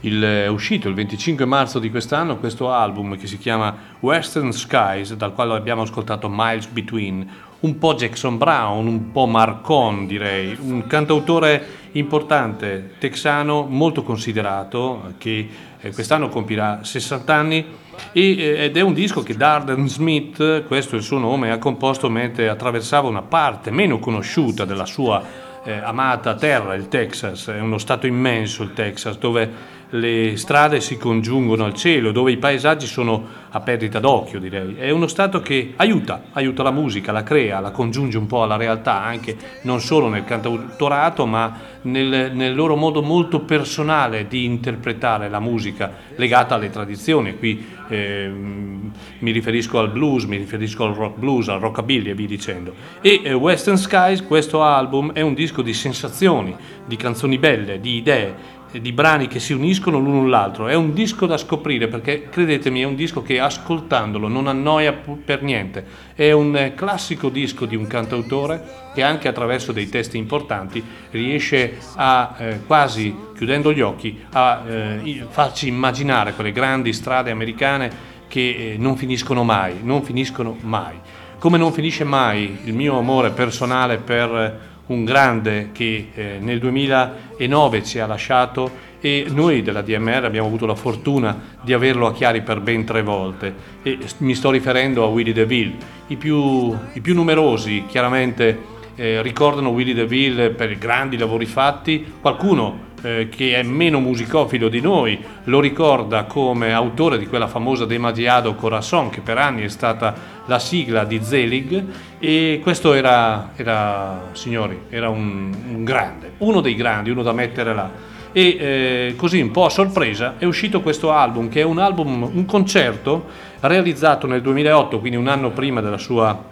il, 0.01 0.23
è 0.23 0.47
uscito 0.47 0.89
il 0.89 0.95
25 0.95 1.45
marzo 1.45 1.79
di 1.79 1.91
quest'anno 1.91 2.39
questo 2.39 2.73
album 2.73 3.19
che 3.19 3.27
si 3.27 3.37
chiama 3.37 3.77
Western 4.01 4.53
Skies, 4.53 5.13
dal 5.17 5.35
quale 5.35 5.53
abbiamo 5.53 5.83
ascoltato 5.83 6.31
Miles 6.31 6.65
Between, 6.69 7.29
un 7.61 7.79
po' 7.79 7.95
Jackson 7.95 8.39
Brown, 8.39 8.87
un 8.87 9.13
po' 9.13 9.27
Marcon 9.27 10.07
direi, 10.07 10.57
un 10.61 10.87
cantautore 10.87 11.79
importante, 11.93 12.95
texano, 12.99 13.67
molto 13.69 14.03
considerato, 14.03 15.15
che 15.19 15.49
eh, 15.81 15.93
quest'anno 15.93 16.29
compirà 16.29 16.81
60 16.83 17.35
anni. 17.35 17.67
Eh, 18.13 18.65
ed 18.65 18.77
è 18.77 18.81
un 18.81 18.95
disco 18.95 19.23
che 19.23 19.37
Darden 19.37 19.89
Smith, 19.89 20.65
questo 20.67 20.95
è 20.95 20.99
il 20.99 21.05
suo 21.05 21.19
nome, 21.19 21.51
ha 21.51 21.59
composto 21.59 22.09
mentre 22.09 22.49
attraversava 22.49 23.09
una 23.09 23.23
parte 23.23 23.71
meno 23.71 23.99
conosciuta 23.99 24.65
della 24.65 24.87
sua 24.87 25.23
eh, 25.63 25.73
amata 25.73 26.35
terra, 26.35 26.75
il 26.75 26.89
Texas, 26.89 27.49
è 27.49 27.61
uno 27.61 27.79
stato 27.79 28.07
immenso 28.07 28.63
il 28.63 28.73
Texas, 28.73 29.19
dove 29.19 29.79
le 29.91 30.37
strade 30.37 30.81
si 30.81 30.97
congiungono 30.97 31.65
al 31.65 31.75
cielo, 31.75 32.13
dove 32.13 32.31
i 32.33 32.37
paesaggi 32.37 32.87
sono 32.87 33.39
a 33.51 33.61
perdita 33.61 33.99
d'occhio, 33.99 34.39
direi. 34.39 34.77
È 34.77 34.91
uno 34.91 35.09
stato 35.09 35.41
che 35.41 35.73
aiuta, 35.77 36.25
aiuta 36.33 36.63
la 36.63 36.71
musica, 36.71 37.11
la 37.11 37.23
crea, 37.23 37.59
la 37.61 37.71
congiunge 37.73 38.17
un 38.17 38.27
po' 38.27 38.43
alla 38.43 38.57
realtà, 38.57 39.03
anche 39.03 39.37
non 39.63 39.81
solo 39.81 40.09
nel 40.09 40.25
cantautorato, 40.25 41.27
ma 41.27 41.59
nel, 41.83 42.31
nel 42.33 42.55
loro 42.55 42.77
modo 42.77 43.03
molto 43.03 43.41
personale 43.41 44.29
di 44.29 44.45
interpretare 44.45 45.29
la 45.29 45.41
musica 45.41 45.93
legata 46.15 46.55
alle 46.55 46.71
tradizioni. 46.71 47.37
Qui 47.37 47.67
eh, 47.89 48.29
mi 48.29 49.31
riferisco 49.33 49.81
al 49.81 49.91
blues, 49.91 50.25
mi 50.25 50.37
riferisco 50.37 50.85
al 50.85 50.95
rock 50.95 51.19
blues, 51.19 51.49
al 51.49 51.59
rockabilly 51.59 52.11
e 52.11 52.15
via 52.15 52.27
dicendo. 52.29 52.75
E 53.01 53.21
eh, 53.25 53.33
Western 53.33 53.77
Skies, 53.77 54.25
questo 54.25 54.63
album, 54.63 55.13
è 55.13 55.21
un 55.21 55.35
disco 55.35 55.63
di 55.63 55.75
sensazioni, 55.75 56.55
di 56.87 56.97
canzoni 56.97 57.39
belle, 57.39 57.81
di 57.81 57.97
idee, 57.97 58.59
di 58.73 58.93
brani 58.93 59.27
che 59.27 59.41
si 59.41 59.53
uniscono 59.53 59.99
l'uno 59.99 60.21
all'altro. 60.21 60.69
È 60.69 60.75
un 60.75 60.93
disco 60.93 61.27
da 61.27 61.37
scoprire 61.37 61.89
perché 61.89 62.29
credetemi, 62.29 62.83
è 62.83 62.85
un 62.85 62.95
disco 62.95 63.23
che 63.23 63.41
ascoltandolo 63.41 64.29
non 64.29 64.47
annoia 64.47 64.93
per 64.93 65.43
niente. 65.43 65.85
È 66.15 66.31
un 66.31 66.57
eh, 66.57 66.75
classico 66.75 67.29
disco 67.29 67.67
di 67.67 67.75
un 67.75 67.87
cantautore 67.87 68.63
che 68.95 69.03
anche 69.03 69.29
attraverso 69.29 69.73
dei 69.73 69.89
testi 69.89 70.19
importanti 70.19 70.83
riesce 71.11 71.79
a 71.97 72.37
eh, 72.39 72.61
quasi 72.67 73.15
chiudendo 73.35 73.73
gli 73.73 73.81
occhi 73.81 74.23
a 74.33 74.63
eh, 74.67 75.27
farci 75.29 75.69
immaginare 75.69 76.35
quelle 76.35 76.53
grandi 76.53 76.93
strade 76.93 77.31
americane 77.31 78.09
che 78.29 78.41
eh, 78.73 78.77
non 78.79 78.97
finiscono 78.97 79.43
mai, 79.43 79.79
non 79.83 80.03
finiscono 80.03 80.57
mai. 80.61 80.95
Come 81.39 81.57
non 81.57 81.73
finisce 81.73 82.05
mai 82.05 82.59
il 82.65 82.75
mio 82.75 82.99
amore 82.99 83.31
personale 83.31 83.97
per 83.97 84.70
un 84.91 85.05
grande 85.05 85.71
che 85.73 86.09
eh, 86.15 86.39
nel 86.41 86.59
2009 86.59 87.85
ci 87.85 87.99
ha 87.99 88.07
lasciato 88.07 88.89
e 89.01 89.27
noi 89.29 89.63
della 89.63 89.83
DMR 89.83 90.25
abbiamo 90.25 90.47
avuto 90.47 90.67
la 90.67 90.75
fortuna 90.75 91.57
di 91.63 91.73
averlo 91.73 92.07
a 92.07 92.13
Chiari 92.13 92.43
per 92.43 92.61
ben 92.61 92.85
tre 92.85 93.03
volte 93.03 93.55
e 93.83 93.99
mi 94.19 94.35
sto 94.35 94.51
riferendo 94.51 95.03
a 95.05 95.07
Willy 95.07 95.33
DeVille. 95.33 95.77
I 96.09 96.17
più, 96.17 96.77
i 96.93 97.01
più 97.01 97.15
numerosi 97.15 97.85
chiaramente 97.87 98.79
eh, 99.01 99.23
ricordano 99.23 99.71
Willy 99.71 99.95
DeVille 99.95 100.51
per 100.51 100.71
i 100.71 100.77
grandi 100.77 101.17
lavori 101.17 101.47
fatti, 101.47 102.17
qualcuno 102.21 102.89
eh, 103.01 103.31
che 103.31 103.55
è 103.55 103.63
meno 103.63 103.99
musicofilo 103.99 104.69
di 104.69 104.83
noi 104.83 105.19
lo 105.45 105.59
ricorda 105.59 106.25
come 106.25 106.75
autore 106.75 107.17
di 107.17 107.27
quella 107.27 107.47
famosa 107.47 107.87
Demasiado 107.87 108.55
Corazon 108.55 109.09
che 109.09 109.23
per 109.23 109.39
anni 109.39 109.63
è 109.63 109.69
stata 109.69 110.15
la 110.45 110.59
sigla 110.59 111.05
di 111.05 111.19
Zelig 111.23 111.83
e 112.19 112.61
questo 112.63 112.93
era, 112.93 113.53
era 113.57 114.29
signori, 114.33 114.79
era 114.91 115.09
un, 115.09 115.51
un 115.73 115.83
grande, 115.83 116.33
uno 116.39 116.61
dei 116.61 116.75
grandi, 116.75 117.09
uno 117.09 117.23
da 117.23 117.33
mettere 117.33 117.75
là. 117.75 117.91
E 118.33 118.57
eh, 118.61 119.15
così 119.17 119.41
un 119.41 119.51
po' 119.51 119.65
a 119.65 119.71
sorpresa 119.71 120.35
è 120.37 120.45
uscito 120.45 120.83
questo 120.83 121.11
album 121.11 121.49
che 121.49 121.63
è 121.63 121.65
un 121.65 121.79
album, 121.79 122.29
un 122.31 122.45
concerto 122.45 123.29
realizzato 123.61 124.27
nel 124.27 124.43
2008, 124.43 125.01
quindi 125.01 125.17
un 125.17 125.27
anno 125.27 125.53
prima 125.53 125.81
della 125.81 125.97
sua 125.97 126.49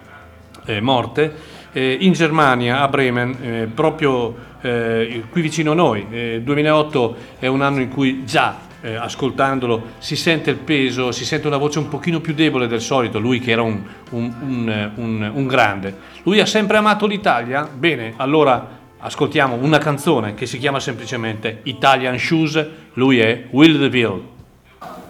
eh, 0.64 0.80
morte, 0.80 1.56
in 1.72 2.12
Germania, 2.12 2.80
a 2.80 2.88
Bremen, 2.88 3.36
eh, 3.40 3.68
proprio 3.72 4.34
eh, 4.60 5.24
qui 5.30 5.42
vicino 5.42 5.72
a 5.72 5.74
noi. 5.74 6.06
Eh, 6.10 6.40
2008 6.42 7.16
è 7.38 7.46
un 7.46 7.62
anno 7.62 7.80
in 7.80 7.88
cui 7.88 8.24
già 8.24 8.66
eh, 8.80 8.94
ascoltandolo 8.94 9.94
si 9.98 10.16
sente 10.16 10.50
il 10.50 10.56
peso, 10.56 11.12
si 11.12 11.24
sente 11.24 11.46
una 11.46 11.56
voce 11.56 11.78
un 11.78 11.88
pochino 11.88 12.20
più 12.20 12.34
debole 12.34 12.66
del 12.66 12.80
solito, 12.80 13.18
lui 13.18 13.40
che 13.40 13.50
era 13.50 13.62
un, 13.62 13.82
un, 14.10 14.32
un, 14.40 14.90
un, 14.96 15.30
un 15.34 15.46
grande. 15.46 15.96
Lui 16.22 16.40
ha 16.40 16.46
sempre 16.46 16.76
amato 16.76 17.06
l'Italia? 17.06 17.68
Bene, 17.72 18.14
allora 18.16 18.76
ascoltiamo 19.00 19.56
una 19.56 19.78
canzone 19.78 20.34
che 20.34 20.46
si 20.46 20.58
chiama 20.58 20.80
semplicemente 20.80 21.60
Italian 21.64 22.18
Shoes, 22.18 22.66
lui 22.94 23.20
è 23.20 23.46
Will 23.50 23.78
DeVille. 23.78 24.36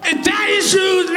Italian 0.03 0.61
shoes, 0.61 1.09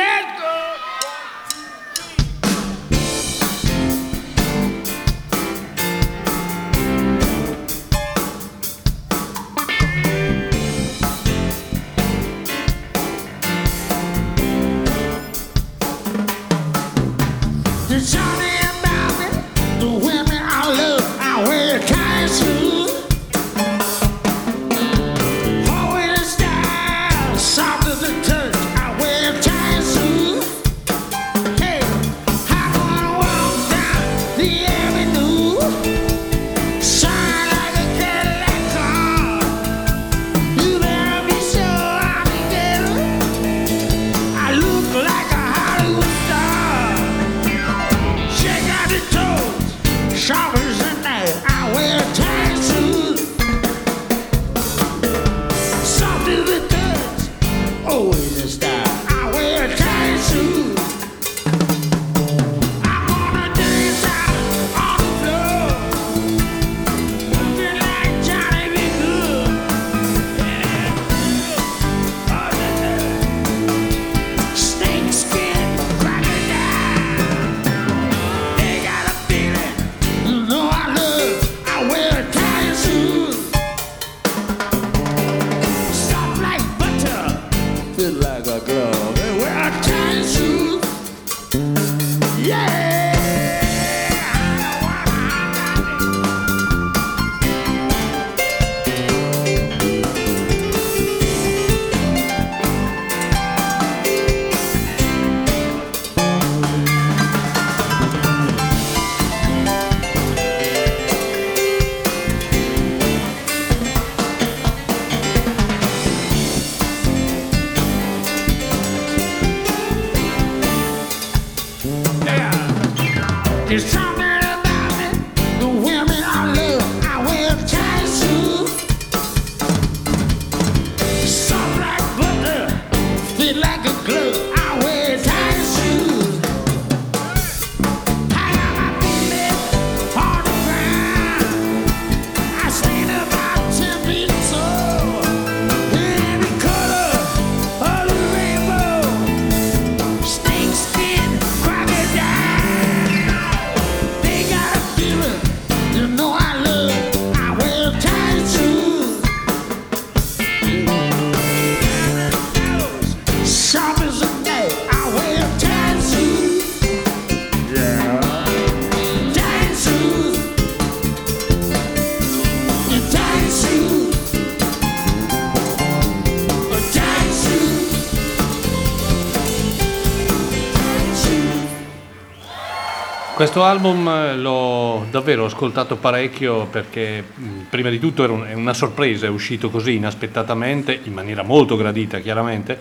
Questo 183.53 183.71
album 183.71 184.09
eh, 184.09 184.35
l'ho 184.39 185.07
davvero 185.11 185.45
ascoltato 185.45 185.97
parecchio 185.97 186.65
perché 186.69 187.23
mh, 187.35 187.45
prima 187.69 187.91
di 187.91 187.99
tutto 187.99 188.25
era 188.25 188.33
una 188.33 188.73
sorpresa, 188.73 189.27
è 189.27 189.29
uscito 189.29 189.69
così 189.69 189.97
inaspettatamente, 189.97 191.01
in 191.03 191.13
maniera 191.13 191.43
molto 191.43 191.77
gradita 191.77 192.19
chiaramente, 192.21 192.79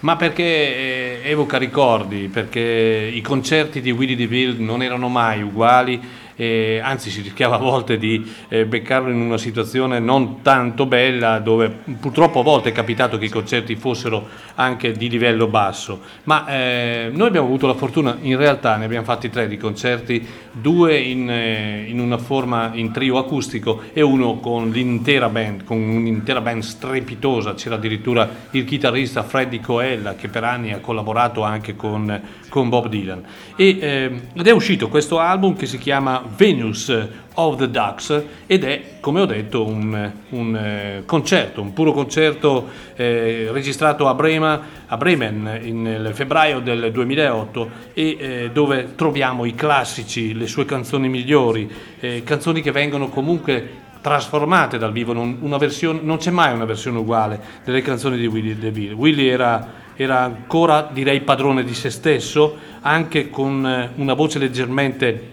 ma 0.00 0.16
perché 0.16 0.42
eh, 0.42 1.20
evoca 1.24 1.58
ricordi, 1.58 2.28
perché 2.32 3.10
i 3.12 3.20
concerti 3.20 3.82
di 3.82 3.90
Willy 3.90 4.14
DeVille 4.14 4.64
non 4.64 4.82
erano 4.82 5.08
mai 5.08 5.42
uguali, 5.42 6.00
e 6.36 6.80
anzi 6.82 7.10
si 7.10 7.20
rischiava 7.20 7.56
a 7.56 7.58
volte 7.58 7.98
di 7.98 8.32
eh, 8.48 8.66
beccarlo 8.66 9.10
in 9.10 9.20
una 9.20 9.38
situazione 9.38 9.98
non 9.98 10.42
tanto 10.42 10.86
bella 10.86 11.38
dove 11.38 11.68
purtroppo 12.00 12.40
a 12.40 12.42
volte 12.42 12.70
è 12.70 12.72
capitato 12.72 13.18
che 13.18 13.26
i 13.26 13.30
concerti 13.30 13.76
fossero 13.76 14.28
anche 14.56 14.92
di 14.92 15.08
livello 15.08 15.46
basso, 15.46 16.00
ma 16.24 16.46
eh, 16.46 17.10
noi 17.12 17.28
abbiamo 17.28 17.46
avuto 17.46 17.66
la 17.66 17.74
fortuna, 17.74 18.16
in 18.20 18.36
realtà 18.36 18.76
ne 18.76 18.84
abbiamo 18.84 19.04
fatti 19.04 19.30
tre 19.30 19.48
di 19.48 19.56
concerti, 19.56 20.26
due 20.52 20.98
in, 20.98 21.28
eh, 21.30 21.84
in 21.88 22.00
una 22.00 22.18
forma 22.18 22.70
in 22.74 22.92
trio 22.92 23.18
acustico 23.18 23.82
e 23.92 24.02
uno 24.02 24.38
con 24.38 24.70
l'intera 24.70 25.28
band, 25.28 25.64
con 25.64 25.78
un'intera 25.78 26.40
band 26.40 26.62
strepitosa, 26.62 27.54
c'era 27.54 27.74
addirittura 27.76 28.28
il 28.50 28.64
chitarrista 28.64 29.22
Freddy 29.22 29.60
Coella 29.60 30.14
che 30.14 30.28
per 30.28 30.44
anni 30.44 30.72
ha 30.72 30.78
collaborato 30.78 31.42
anche 31.42 31.76
con, 31.76 32.20
con 32.54 32.68
Bob 32.68 32.86
Dylan. 32.86 33.20
E, 33.56 33.78
eh, 33.80 34.20
ed 34.32 34.46
è 34.46 34.52
uscito 34.52 34.86
questo 34.86 35.18
album 35.18 35.56
che 35.56 35.66
si 35.66 35.76
chiama 35.76 36.22
Venus 36.36 36.88
of 37.34 37.56
the 37.56 37.68
Ducks 37.68 38.22
ed 38.46 38.62
è, 38.62 38.98
come 39.00 39.22
ho 39.22 39.26
detto, 39.26 39.66
un, 39.66 40.12
un, 40.28 40.54
eh, 40.56 41.02
concerto, 41.04 41.60
un 41.60 41.72
puro 41.72 41.90
concerto 41.90 42.68
eh, 42.94 43.48
registrato 43.50 44.06
a, 44.06 44.14
Brema, 44.14 44.60
a 44.86 44.96
Bremen 44.96 45.62
in- 45.64 45.82
nel 45.82 46.14
febbraio 46.14 46.60
del 46.60 46.92
2008 46.92 47.70
e 47.92 48.16
eh, 48.20 48.50
dove 48.52 48.94
troviamo 48.94 49.46
i 49.46 49.56
classici, 49.56 50.32
le 50.32 50.46
sue 50.46 50.64
canzoni 50.64 51.08
migliori, 51.08 51.68
eh, 51.98 52.22
canzoni 52.22 52.62
che 52.62 52.70
vengono 52.70 53.08
comunque 53.08 53.82
trasformate 54.00 54.78
dal 54.78 54.92
vivo, 54.92 55.12
non, 55.12 55.38
versione- 55.58 56.00
non 56.02 56.18
c'è 56.18 56.30
mai 56.30 56.54
una 56.54 56.66
versione 56.66 56.98
uguale 56.98 57.40
delle 57.64 57.82
canzoni 57.82 58.16
di 58.16 58.26
Willy 58.26 58.56
DeVille. 58.56 58.92
Willy 58.92 59.26
era, 59.26 59.82
era 59.96 60.20
ancora, 60.20 60.88
direi, 60.92 61.20
padrone 61.20 61.64
di 61.64 61.74
se 61.74 61.90
stesso, 61.90 62.56
anche 62.80 63.30
con 63.30 63.66
eh, 63.66 63.90
una 63.96 64.14
voce 64.14 64.38
leggermente 64.38 65.32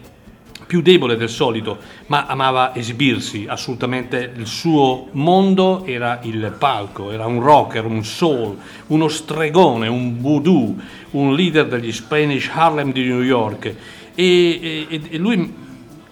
più 0.66 0.80
debole 0.80 1.16
del 1.16 1.28
solito, 1.28 1.78
ma 2.06 2.24
amava 2.26 2.74
esibirsi 2.74 3.44
assolutamente. 3.46 4.32
Il 4.36 4.46
suo 4.46 5.08
mondo 5.12 5.84
era 5.84 6.20
il 6.22 6.54
palco, 6.56 7.10
era 7.10 7.26
un 7.26 7.40
rocker, 7.40 7.84
un 7.84 8.04
soul, 8.04 8.56
uno 8.86 9.08
stregone, 9.08 9.88
un 9.88 10.18
voodoo, 10.18 10.74
un 11.10 11.34
leader 11.34 11.66
degli 11.66 11.92
Spanish 11.92 12.48
Harlem 12.50 12.92
di 12.92 13.04
New 13.04 13.20
York. 13.20 13.74
E, 14.14 14.86
e- 14.88 15.00
e 15.10 15.18
lui 15.18 15.52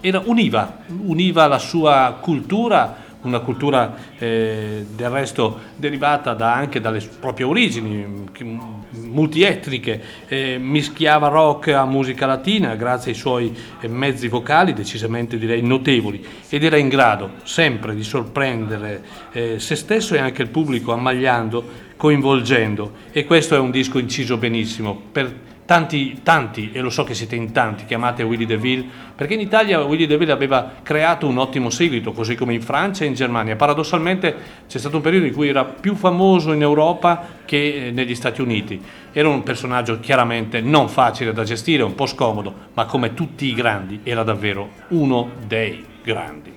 era- 0.00 0.22
univa, 0.26 0.80
univa 0.88 1.46
la 1.46 1.58
sua 1.58 2.18
cultura 2.20 3.08
una 3.22 3.40
cultura 3.40 3.96
eh, 4.18 4.86
del 4.94 5.10
resto 5.10 5.58
derivata 5.76 6.34
da- 6.34 6.54
anche 6.54 6.80
dalle 6.80 7.00
proprie 7.18 7.46
origini, 7.46 8.26
che- 8.32 8.58
multietniche, 8.90 10.02
eh, 10.26 10.58
mischiava 10.58 11.28
rock 11.28 11.68
a 11.68 11.84
musica 11.84 12.26
latina 12.26 12.74
grazie 12.74 13.12
ai 13.12 13.16
suoi 13.16 13.54
eh, 13.80 13.88
mezzi 13.88 14.28
vocali 14.28 14.72
decisamente 14.72 15.38
direi 15.38 15.62
notevoli 15.62 16.24
ed 16.48 16.64
era 16.64 16.76
in 16.76 16.88
grado 16.88 17.30
sempre 17.44 17.94
di 17.94 18.02
sorprendere 18.02 19.02
eh, 19.32 19.58
se 19.58 19.76
stesso 19.76 20.14
e 20.14 20.18
anche 20.18 20.42
il 20.42 20.48
pubblico 20.48 20.92
ammagliando, 20.92 21.88
coinvolgendo. 21.96 22.92
E 23.12 23.24
questo 23.24 23.54
è 23.54 23.58
un 23.58 23.70
disco 23.70 23.98
inciso 23.98 24.36
benissimo 24.36 25.00
per 25.12 25.48
tanti, 25.70 26.18
tanti, 26.24 26.70
e 26.72 26.80
lo 26.80 26.90
so 26.90 27.04
che 27.04 27.14
siete 27.14 27.36
in 27.36 27.52
tanti, 27.52 27.84
chiamate 27.84 28.24
Willy 28.24 28.44
DeVille, 28.44 28.84
perché 29.14 29.34
in 29.34 29.40
Italia 29.40 29.80
Willy 29.84 30.06
DeVille 30.06 30.32
aveva 30.32 30.68
creato 30.82 31.28
un 31.28 31.38
ottimo 31.38 31.70
seguito, 31.70 32.10
così 32.10 32.34
come 32.34 32.54
in 32.54 32.60
Francia 32.60 33.04
e 33.04 33.06
in 33.06 33.14
Germania. 33.14 33.54
Paradossalmente 33.54 34.34
c'è 34.66 34.78
stato 34.78 34.96
un 34.96 35.02
periodo 35.02 35.26
in 35.26 35.32
cui 35.32 35.46
era 35.46 35.64
più 35.64 35.94
famoso 35.94 36.52
in 36.52 36.62
Europa 36.62 37.24
che 37.44 37.86
eh, 37.86 37.90
negli 37.92 38.16
Stati 38.16 38.40
Uniti. 38.40 38.82
Era 39.12 39.28
un 39.28 39.44
personaggio 39.44 40.00
chiaramente 40.00 40.60
non 40.60 40.88
facile 40.88 41.32
da 41.32 41.44
gestire, 41.44 41.84
un 41.84 41.94
po' 41.94 42.06
scomodo, 42.06 42.52
ma 42.74 42.86
come 42.86 43.14
tutti 43.14 43.46
i 43.46 43.54
grandi 43.54 44.00
era 44.02 44.24
davvero 44.24 44.70
uno 44.88 45.30
dei 45.46 45.84
grandi. 46.02 46.52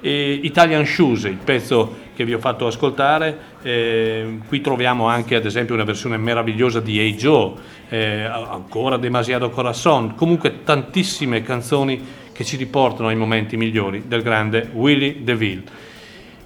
E 0.00 0.40
Italian 0.42 0.84
Shoes, 0.84 1.24
il 1.24 1.38
pezzo 1.42 2.04
che 2.14 2.24
vi 2.24 2.34
ho 2.34 2.38
fatto 2.38 2.66
ascoltare, 2.66 3.38
eh, 3.62 4.38
qui 4.48 4.60
troviamo 4.60 5.06
anche 5.06 5.34
ad 5.36 5.44
esempio 5.44 5.74
una 5.74 5.84
versione 5.84 6.16
meravigliosa 6.16 6.80
di 6.80 6.98
Hey 6.98 7.14
Joe, 7.14 7.52
eh, 7.88 8.22
ancora 8.22 8.96
Demasiado 8.96 9.50
Corazon, 9.50 10.14
comunque 10.14 10.62
tantissime 10.64 11.42
canzoni 11.42 12.24
che 12.32 12.44
ci 12.44 12.56
riportano 12.56 13.08
ai 13.08 13.16
momenti 13.16 13.56
migliori 13.56 14.04
del 14.06 14.22
grande 14.22 14.70
Willy 14.72 15.22
DeVille. 15.22 15.62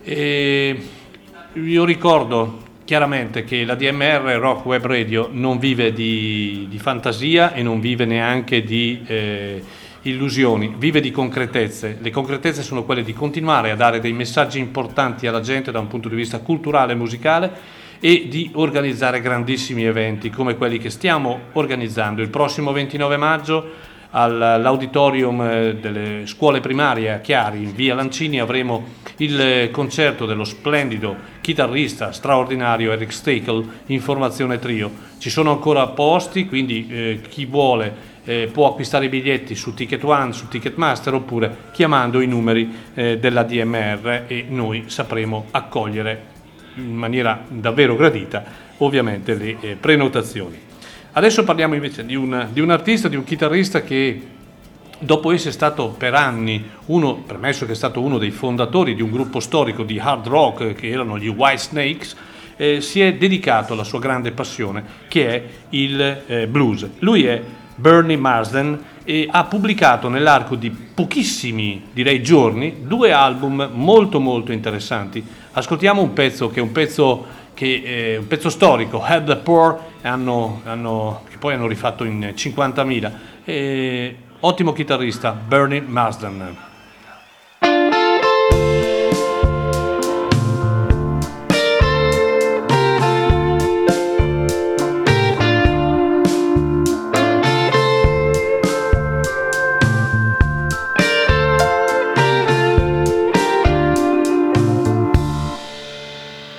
E 0.02 0.82
io 1.52 1.84
ricordo 1.84 2.68
chiaramente 2.84 3.44
che 3.44 3.64
la 3.64 3.76
DMR 3.76 4.36
Rock 4.38 4.66
Web 4.66 4.84
Radio 4.86 5.28
non 5.30 5.58
vive 5.58 5.92
di, 5.92 6.66
di 6.68 6.78
fantasia 6.78 7.52
e 7.52 7.62
non 7.62 7.78
vive 7.78 8.04
neanche 8.04 8.62
di 8.62 9.02
eh, 9.06 9.62
illusioni, 10.02 10.74
vive 10.78 11.00
di 11.00 11.10
concretezze. 11.10 11.98
Le 12.00 12.10
concretezze 12.10 12.62
sono 12.62 12.84
quelle 12.84 13.02
di 13.02 13.12
continuare 13.12 13.70
a 13.70 13.76
dare 13.76 14.00
dei 14.00 14.12
messaggi 14.12 14.58
importanti 14.58 15.26
alla 15.26 15.40
gente 15.40 15.70
da 15.70 15.78
un 15.78 15.88
punto 15.88 16.08
di 16.08 16.16
vista 16.16 16.38
culturale 16.38 16.92
e 16.92 16.96
musicale 16.96 17.52
e 18.00 18.28
di 18.28 18.50
organizzare 18.54 19.20
grandissimi 19.20 19.84
eventi 19.84 20.30
come 20.30 20.56
quelli 20.56 20.78
che 20.78 20.88
stiamo 20.88 21.38
organizzando 21.52 22.22
il 22.22 22.30
prossimo 22.30 22.72
29 22.72 23.16
maggio 23.18 23.88
al- 24.10 24.40
all'auditorium 24.40 25.42
eh, 25.42 25.76
delle 25.76 26.26
scuole 26.26 26.60
primarie 26.60 27.12
a 27.12 27.18
Chiari 27.18 27.62
in 27.62 27.74
via 27.74 27.94
Lancini 27.94 28.40
avremo 28.40 28.84
il 29.18 29.40
eh, 29.40 29.70
concerto 29.70 30.24
dello 30.24 30.44
splendido 30.44 31.14
chitarrista 31.40 32.10
straordinario 32.12 32.92
Eric 32.92 33.12
Stakel 33.12 33.68
in 33.86 34.00
formazione 34.00 34.58
trio. 34.58 34.90
Ci 35.18 35.30
sono 35.30 35.50
ancora 35.52 35.86
posti, 35.88 36.46
quindi 36.46 36.86
eh, 36.88 37.20
chi 37.28 37.44
vuole 37.44 38.08
eh, 38.24 38.48
può 38.52 38.68
acquistare 38.68 39.06
i 39.06 39.08
biglietti 39.08 39.54
su 39.54 39.74
Ticket 39.74 40.02
One, 40.04 40.32
su 40.32 40.48
Ticketmaster 40.48 41.14
oppure 41.14 41.56
chiamando 41.72 42.20
i 42.20 42.26
numeri 42.26 42.72
eh, 42.94 43.18
della 43.18 43.42
DMR 43.42 44.24
e 44.26 44.44
noi 44.48 44.84
sapremo 44.86 45.46
accogliere 45.50 46.38
in 46.76 46.94
maniera 46.94 47.42
davvero 47.48 47.96
gradita 47.96 48.44
ovviamente 48.78 49.34
le 49.34 49.56
eh, 49.60 49.76
prenotazioni. 49.78 50.58
Adesso 51.12 51.44
parliamo 51.44 51.74
invece 51.74 52.06
di 52.06 52.14
un, 52.14 52.48
di 52.52 52.60
un 52.60 52.70
artista, 52.70 53.08
di 53.08 53.16
un 53.16 53.24
chitarrista 53.24 53.82
che 53.82 54.22
dopo 54.98 55.32
essere 55.32 55.52
stato 55.52 55.88
per 55.88 56.14
anni 56.14 56.62
uno, 56.86 57.16
premesso 57.16 57.66
che 57.66 57.72
è 57.72 57.74
stato 57.74 58.00
uno 58.00 58.18
dei 58.18 58.30
fondatori 58.30 58.94
di 58.94 59.02
un 59.02 59.10
gruppo 59.10 59.40
storico 59.40 59.82
di 59.82 59.98
hard 59.98 60.26
rock 60.26 60.74
che 60.74 60.88
erano 60.88 61.18
gli 61.18 61.28
White 61.28 61.58
Snakes, 61.58 62.16
eh, 62.56 62.80
si 62.80 63.00
è 63.00 63.14
dedicato 63.14 63.72
alla 63.72 63.84
sua 63.84 63.98
grande 63.98 64.32
passione 64.32 64.84
che 65.08 65.26
è 65.26 65.42
il 65.70 66.22
eh, 66.26 66.46
blues. 66.46 66.88
Lui 66.98 67.24
è 67.24 67.42
Bernie 67.80 68.16
Marsden 68.18 68.78
ha 69.30 69.44
pubblicato 69.44 70.08
nell'arco 70.08 70.54
di 70.54 70.70
pochissimi, 70.70 71.86
direi 71.92 72.22
giorni, 72.22 72.82
due 72.82 73.10
album 73.12 73.70
molto 73.72 74.20
molto 74.20 74.52
interessanti. 74.52 75.24
Ascoltiamo 75.52 76.02
un 76.02 76.12
pezzo 76.12 76.50
che 76.50 76.60
è 76.60 76.62
un 76.62 76.70
pezzo, 76.72 77.24
che, 77.54 77.82
è 77.82 78.16
un 78.18 78.26
pezzo 78.26 78.50
storico, 78.50 79.02
Had 79.02 79.24
the 79.24 79.36
Poor, 79.36 79.78
hanno- 80.02 80.60
hanno- 80.64 81.22
che 81.28 81.38
poi 81.38 81.54
hanno 81.54 81.66
rifatto 81.66 82.04
in 82.04 82.32
50.000. 82.36 83.12
E, 83.44 84.16
ottimo 84.40 84.72
chitarrista, 84.72 85.32
Bernie 85.32 85.80
Marsden. 85.80 86.56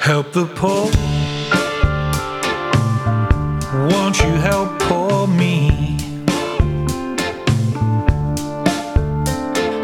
Help 0.02 0.32
the 0.32 0.47
poor. 0.56 0.89
Won't 3.91 4.18
you 4.20 4.34
help 4.49 4.80
poor 4.80 5.28
me? 5.28 5.95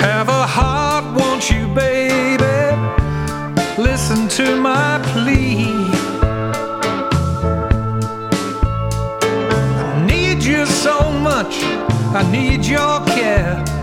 Have 0.02 0.28
a 0.30 0.48
heart, 0.48 1.06
won't 1.16 1.52
you, 1.52 1.68
baby? 1.76 2.58
Listen 3.78 4.28
to 4.30 4.60
my 4.60 5.00
plea. 5.14 5.68
I 9.94 10.04
need 10.08 10.44
you 10.44 10.66
so 10.66 11.12
much. 11.12 11.62
I 12.16 12.28
need 12.32 12.66
your 12.66 13.06
care. 13.06 13.77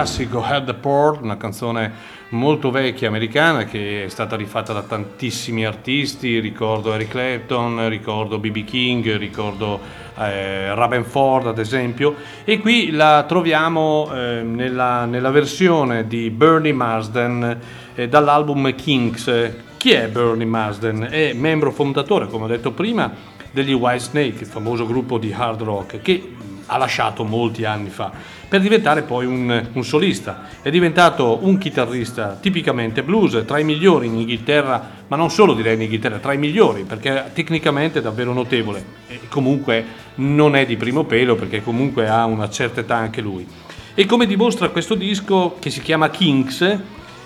Classico 0.00 0.42
Head 0.42 0.64
the 0.64 0.72
Port, 0.72 1.20
una 1.20 1.36
canzone 1.36 1.92
molto 2.30 2.70
vecchia 2.70 3.08
americana 3.08 3.64
che 3.64 4.04
è 4.04 4.08
stata 4.08 4.34
rifatta 4.34 4.72
da 4.72 4.80
tantissimi 4.80 5.66
artisti, 5.66 6.38
ricordo 6.38 6.94
Eric 6.94 7.08
Clapton, 7.08 7.86
ricordo 7.90 8.38
B.B. 8.38 8.64
King, 8.64 9.16
ricordo 9.18 9.78
eh, 10.16 10.74
Ravenford 10.74 11.48
ad 11.48 11.58
esempio 11.58 12.14
e 12.44 12.60
qui 12.60 12.92
la 12.92 13.26
troviamo 13.28 14.10
eh, 14.10 14.40
nella, 14.42 15.04
nella 15.04 15.30
versione 15.30 16.06
di 16.06 16.30
Bernie 16.30 16.72
Marsden 16.72 17.60
eh, 17.94 18.08
dall'album 18.08 18.74
Kings. 18.74 19.30
Chi 19.76 19.90
è 19.90 20.08
Bernie 20.08 20.46
Marsden? 20.46 21.08
È 21.10 21.34
membro 21.34 21.70
fondatore, 21.72 22.26
come 22.26 22.44
ho 22.44 22.48
detto 22.48 22.70
prima, 22.70 23.12
degli 23.50 23.74
Whitesnake, 23.74 24.44
il 24.44 24.46
famoso 24.46 24.86
gruppo 24.86 25.18
di 25.18 25.30
hard 25.30 25.60
rock 25.60 26.00
che 26.00 26.36
ha 26.70 26.76
lasciato 26.76 27.24
molti 27.24 27.64
anni 27.64 27.90
fa 27.90 28.12
per 28.50 28.60
diventare 28.60 29.02
poi 29.02 29.26
un, 29.26 29.68
un, 29.72 29.84
solista. 29.84 30.42
È 30.60 30.70
diventato 30.70 31.38
un 31.42 31.56
chitarrista 31.56 32.36
tipicamente 32.40 33.04
blues, 33.04 33.44
tra 33.46 33.60
i 33.60 33.64
migliori 33.64 34.06
in 34.08 34.18
Inghilterra, 34.18 34.90
ma 35.06 35.16
non 35.16 35.30
solo 35.30 35.54
direi 35.54 35.74
in 35.74 35.82
Inghilterra, 35.82 36.18
tra 36.18 36.32
i 36.32 36.36
migliori, 36.36 36.82
perché 36.82 37.30
tecnicamente 37.32 38.00
è 38.00 38.02
davvero 38.02 38.32
notevole. 38.32 38.84
E 39.06 39.20
comunque 39.28 39.84
non 40.16 40.56
è 40.56 40.66
di 40.66 40.76
primo 40.76 41.04
pelo, 41.04 41.36
perché 41.36 41.62
comunque 41.62 42.08
ha 42.08 42.24
una 42.24 42.50
certa 42.50 42.80
età 42.80 42.96
anche 42.96 43.20
lui. 43.20 43.46
E 43.94 44.04
come 44.06 44.26
dimostra 44.26 44.70
questo 44.70 44.96
disco 44.96 45.56
che 45.60 45.70
si 45.70 45.80
chiama 45.80 46.10
Kings, 46.10 46.78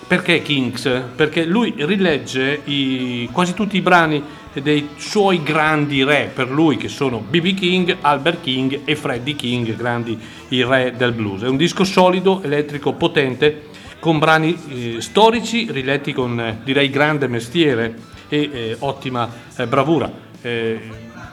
perché 0.06 0.42
Kings? 0.42 1.04
Perché 1.16 1.46
lui 1.46 1.72
rilegge 1.78 2.60
i, 2.64 3.30
quasi 3.32 3.54
tutti 3.54 3.78
i 3.78 3.80
brani 3.80 4.22
dei 4.62 4.90
suoi 4.96 5.42
grandi 5.42 6.02
re 6.04 6.30
per 6.32 6.50
lui 6.50 6.76
che 6.76 6.88
sono 6.88 7.18
B.B. 7.18 7.54
King, 7.54 7.96
Albert 8.00 8.42
King 8.42 8.80
e 8.84 8.96
Freddie 8.96 9.34
King, 9.34 9.74
grandi 9.76 10.18
i 10.48 10.62
re 10.62 10.94
del 10.96 11.12
blues. 11.12 11.42
È 11.42 11.48
un 11.48 11.56
disco 11.56 11.84
solido, 11.84 12.42
elettrico, 12.42 12.92
potente, 12.92 13.68
con 13.98 14.18
brani 14.18 14.56
eh, 14.68 15.00
storici 15.00 15.66
riletti 15.70 16.12
con 16.12 16.38
eh, 16.38 16.60
direi 16.62 16.90
grande 16.90 17.26
mestiere 17.26 17.94
e 18.28 18.50
eh, 18.52 18.76
ottima 18.80 19.28
eh, 19.56 19.66
bravura. 19.66 20.22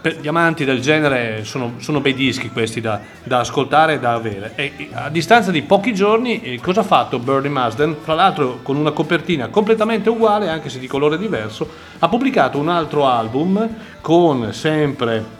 Per 0.02 0.20
gli 0.20 0.28
amanti 0.28 0.66
del 0.66 0.82
genere 0.82 1.43
sono, 1.43 1.74
sono 1.78 2.02
bei 2.02 2.16
dischi 2.16 2.49
questi 2.49 2.82
da, 2.82 2.99
da 3.24 3.41
ascoltare 3.41 3.93
e 3.93 3.99
da 3.99 4.14
avere. 4.14 4.54
E 4.56 4.89
a 4.93 5.10
distanza 5.10 5.52
di 5.52 5.62
pochi 5.62 5.93
giorni, 5.93 6.41
eh, 6.41 6.60
cosa 6.60 6.80
ha 6.80 6.84
fatto 6.84 7.20
Bernie 7.20 7.52
Marsden? 7.52 7.97
Fra 8.02 8.16
l'altro 8.16 8.60
con 8.64 8.78
una 8.78 8.91
copertina 8.91 9.49
completamente 9.49 10.10
uguale, 10.10 10.49
anche 10.49 10.70
se 10.70 10.80
di 10.80 10.88
colore 10.88 11.20
diverso, 11.20 11.70
ha 11.99 12.10
pubblicato 12.10 12.58
un 12.58 12.70
altro 12.70 13.06
album 13.06 13.70
con 14.02 14.52
sempre 14.54 15.39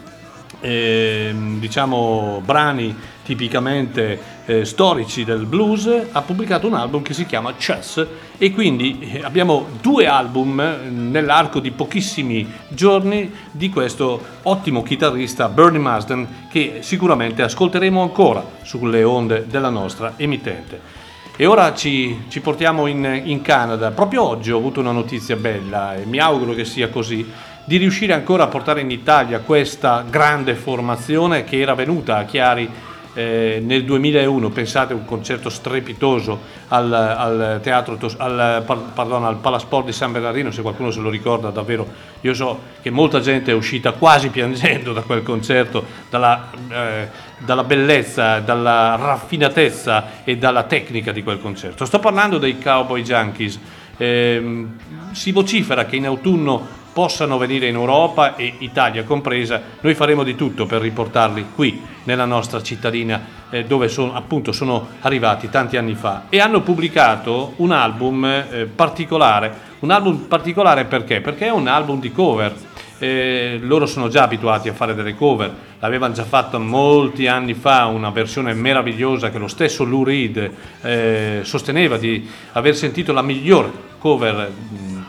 eh, 0.62 1.34
diciamo 1.58 2.40
brani 2.44 2.96
tipicamente 3.24 4.18
eh, 4.46 4.64
storici 4.64 5.24
del 5.24 5.46
blues, 5.46 5.88
ha 6.10 6.22
pubblicato 6.22 6.66
un 6.66 6.74
album 6.74 7.02
che 7.02 7.14
si 7.14 7.26
chiama 7.26 7.54
Chess 7.56 8.04
e 8.38 8.50
quindi 8.52 8.98
eh, 9.00 9.22
abbiamo 9.22 9.66
due 9.80 10.06
album 10.06 10.60
eh, 10.60 10.88
nell'arco 10.88 11.60
di 11.60 11.70
pochissimi 11.70 12.50
giorni 12.68 13.30
di 13.50 13.68
questo 13.68 14.20
ottimo 14.42 14.82
chitarrista 14.82 15.48
Bernie 15.48 15.78
Marsden 15.78 16.46
che 16.50 16.78
sicuramente 16.80 17.42
ascolteremo 17.42 18.00
ancora 18.00 18.44
sulle 18.62 19.04
onde 19.04 19.46
della 19.46 19.70
nostra 19.70 20.14
emittente. 20.16 21.00
E 21.34 21.46
ora 21.46 21.74
ci, 21.74 22.24
ci 22.28 22.40
portiamo 22.40 22.86
in, 22.86 23.22
in 23.24 23.40
Canada. 23.40 23.90
Proprio 23.90 24.22
oggi 24.22 24.52
ho 24.52 24.58
avuto 24.58 24.80
una 24.80 24.92
notizia 24.92 25.34
bella 25.34 25.96
e 25.96 26.04
mi 26.04 26.18
auguro 26.18 26.52
che 26.52 26.66
sia 26.66 26.90
così 26.90 27.26
di 27.64 27.76
riuscire 27.76 28.12
ancora 28.12 28.44
a 28.44 28.48
portare 28.48 28.80
in 28.80 28.90
Italia 28.90 29.40
questa 29.40 30.04
grande 30.08 30.54
formazione 30.54 31.44
che 31.44 31.60
era 31.60 31.74
venuta 31.74 32.16
a 32.16 32.24
Chiari 32.24 32.70
eh, 33.14 33.60
nel 33.62 33.84
2001, 33.84 34.48
pensate 34.50 34.94
un 34.94 35.04
concerto 35.04 35.50
strepitoso 35.50 36.40
al, 36.68 36.92
al 36.92 37.60
teatro, 37.62 37.98
al, 38.16 38.62
pardon, 38.94 39.24
al 39.24 39.36
Palasport 39.36 39.84
di 39.84 39.92
San 39.92 40.12
Bernardino, 40.12 40.50
se 40.50 40.62
qualcuno 40.62 40.90
se 40.90 41.00
lo 41.00 41.10
ricorda 41.10 41.50
davvero, 41.50 41.86
io 42.22 42.32
so 42.32 42.60
che 42.80 42.90
molta 42.90 43.20
gente 43.20 43.50
è 43.50 43.54
uscita 43.54 43.92
quasi 43.92 44.30
piangendo 44.30 44.92
da 44.94 45.02
quel 45.02 45.22
concerto, 45.22 45.84
dalla, 46.08 46.50
eh, 46.70 47.08
dalla 47.38 47.64
bellezza, 47.64 48.38
dalla 48.38 48.96
raffinatezza 48.96 50.24
e 50.24 50.38
dalla 50.38 50.62
tecnica 50.62 51.12
di 51.12 51.22
quel 51.22 51.38
concerto. 51.38 51.84
Sto 51.84 51.98
parlando 51.98 52.38
dei 52.38 52.58
Cowboy 52.58 53.02
Junkies. 53.02 53.60
Eh, 53.98 54.66
si 55.12 55.32
vocifera 55.32 55.84
che 55.84 55.96
in 55.96 56.06
autunno 56.06 56.80
possano 56.92 57.38
venire 57.38 57.68
in 57.68 57.74
Europa 57.74 58.36
e 58.36 58.54
Italia 58.58 59.04
compresa, 59.04 59.60
noi 59.80 59.94
faremo 59.94 60.22
di 60.22 60.34
tutto 60.34 60.66
per 60.66 60.80
riportarli 60.80 61.46
qui 61.54 61.80
nella 62.04 62.24
nostra 62.24 62.62
cittadina 62.62 63.40
eh, 63.50 63.64
dove 63.64 63.88
sono, 63.88 64.14
appunto 64.14 64.52
sono 64.52 64.88
arrivati 65.00 65.48
tanti 65.48 65.76
anni 65.76 65.94
fa 65.94 66.24
e 66.28 66.40
hanno 66.40 66.60
pubblicato 66.62 67.54
un 67.56 67.70
album 67.70 68.24
eh, 68.24 68.68
particolare, 68.74 69.70
un 69.80 69.90
album 69.90 70.16
particolare 70.26 70.84
perché? 70.84 71.20
Perché 71.20 71.46
è 71.46 71.50
un 71.50 71.66
album 71.66 72.00
di 72.00 72.12
cover. 72.12 72.70
Eh, 72.98 73.58
loro 73.60 73.86
sono 73.86 74.06
già 74.06 74.22
abituati 74.22 74.68
a 74.68 74.72
fare 74.72 74.94
delle 74.94 75.16
cover, 75.16 75.52
l'avevano 75.80 76.14
già 76.14 76.22
fatto 76.22 76.60
molti 76.60 77.26
anni 77.26 77.52
fa 77.52 77.86
una 77.86 78.10
versione 78.10 78.54
meravigliosa 78.54 79.30
che 79.30 79.38
lo 79.38 79.48
stesso 79.48 79.82
Lou 79.82 80.04
Reed 80.04 80.50
eh, 80.82 81.40
sosteneva 81.42 81.96
di 81.96 82.28
aver 82.52 82.76
sentito 82.76 83.12
la 83.12 83.22
miglior 83.22 83.72
cover 83.98 84.52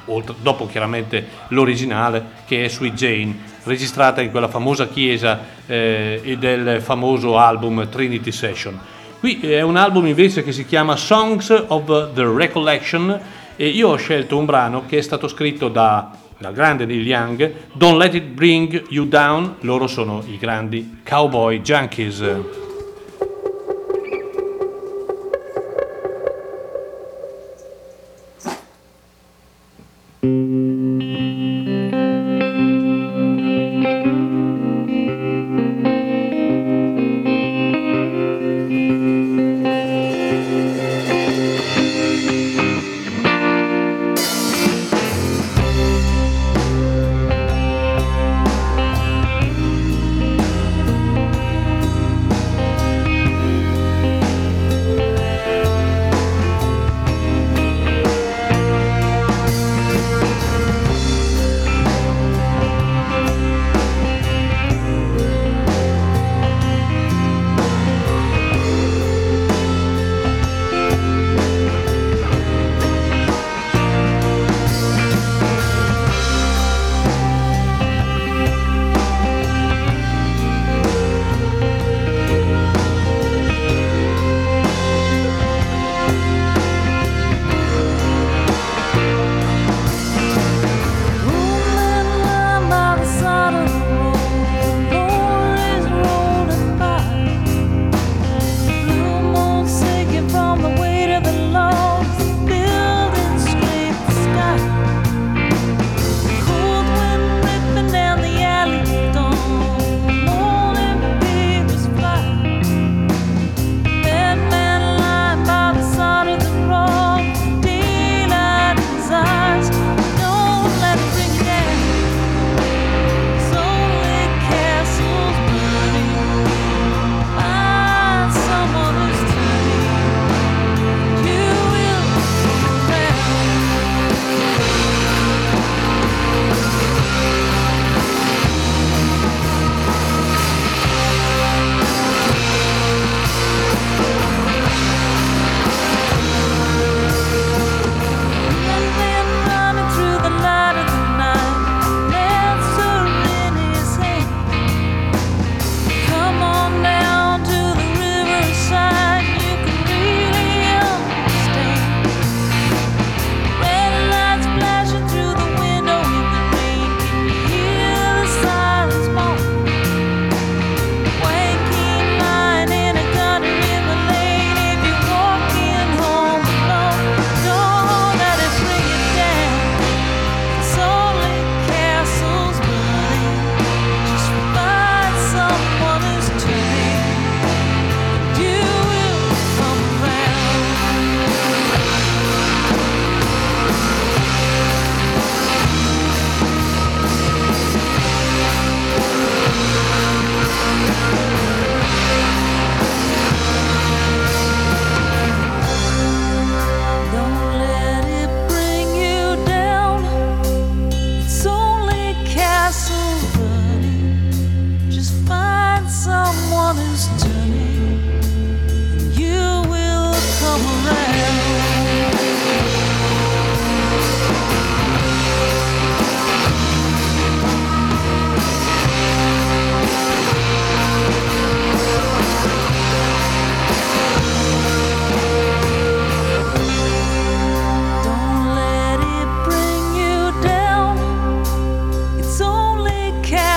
oltre, 0.06 0.36
dopo 0.42 0.68
chiaramente 0.68 1.26
l'originale 1.50 2.24
che 2.46 2.66
è 2.66 2.68
sui 2.68 2.92
Jane, 2.92 3.52
registrata 3.64 4.22
in 4.22 4.32
quella 4.32 4.48
famosa 4.48 4.88
chiesa 4.88 5.40
eh, 5.66 6.36
del 6.40 6.82
famoso 6.82 7.38
album 7.38 7.88
Trinity 7.90 8.32
Session. 8.32 8.80
Qui 9.20 9.40
è 9.40 9.62
un 9.62 9.78
album 9.78 10.08
invece 10.08 10.44
che 10.44 10.52
si 10.52 10.66
chiama 10.66 10.98
Songs 10.98 11.66
of 11.68 12.14
the 12.14 12.26
Recollection 12.26 13.20
e 13.56 13.68
io 13.68 13.90
ho 13.90 13.96
scelto 13.96 14.38
un 14.38 14.46
brano 14.46 14.86
che 14.86 14.98
è 14.98 15.02
stato 15.02 15.28
scritto 15.28 15.70
da, 15.70 16.12
dal 16.38 16.54
grande 16.54 16.86
Neil 16.86 17.08
Young, 17.08 17.54
Don't 17.72 17.98
Let 17.98 18.16
It 18.16 18.24
Bring 18.24 18.88
You 18.90 19.06
Down, 19.06 19.56
loro 19.62 19.88
sono 19.88 20.24
i 20.28 20.38
grandi 20.38 21.00
cowboy 21.08 21.62
junkies. 21.62 22.63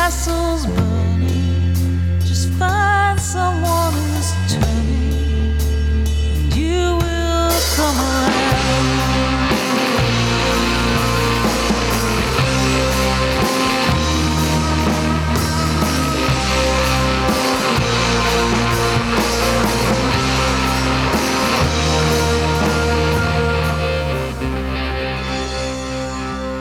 braços. 0.07 0.86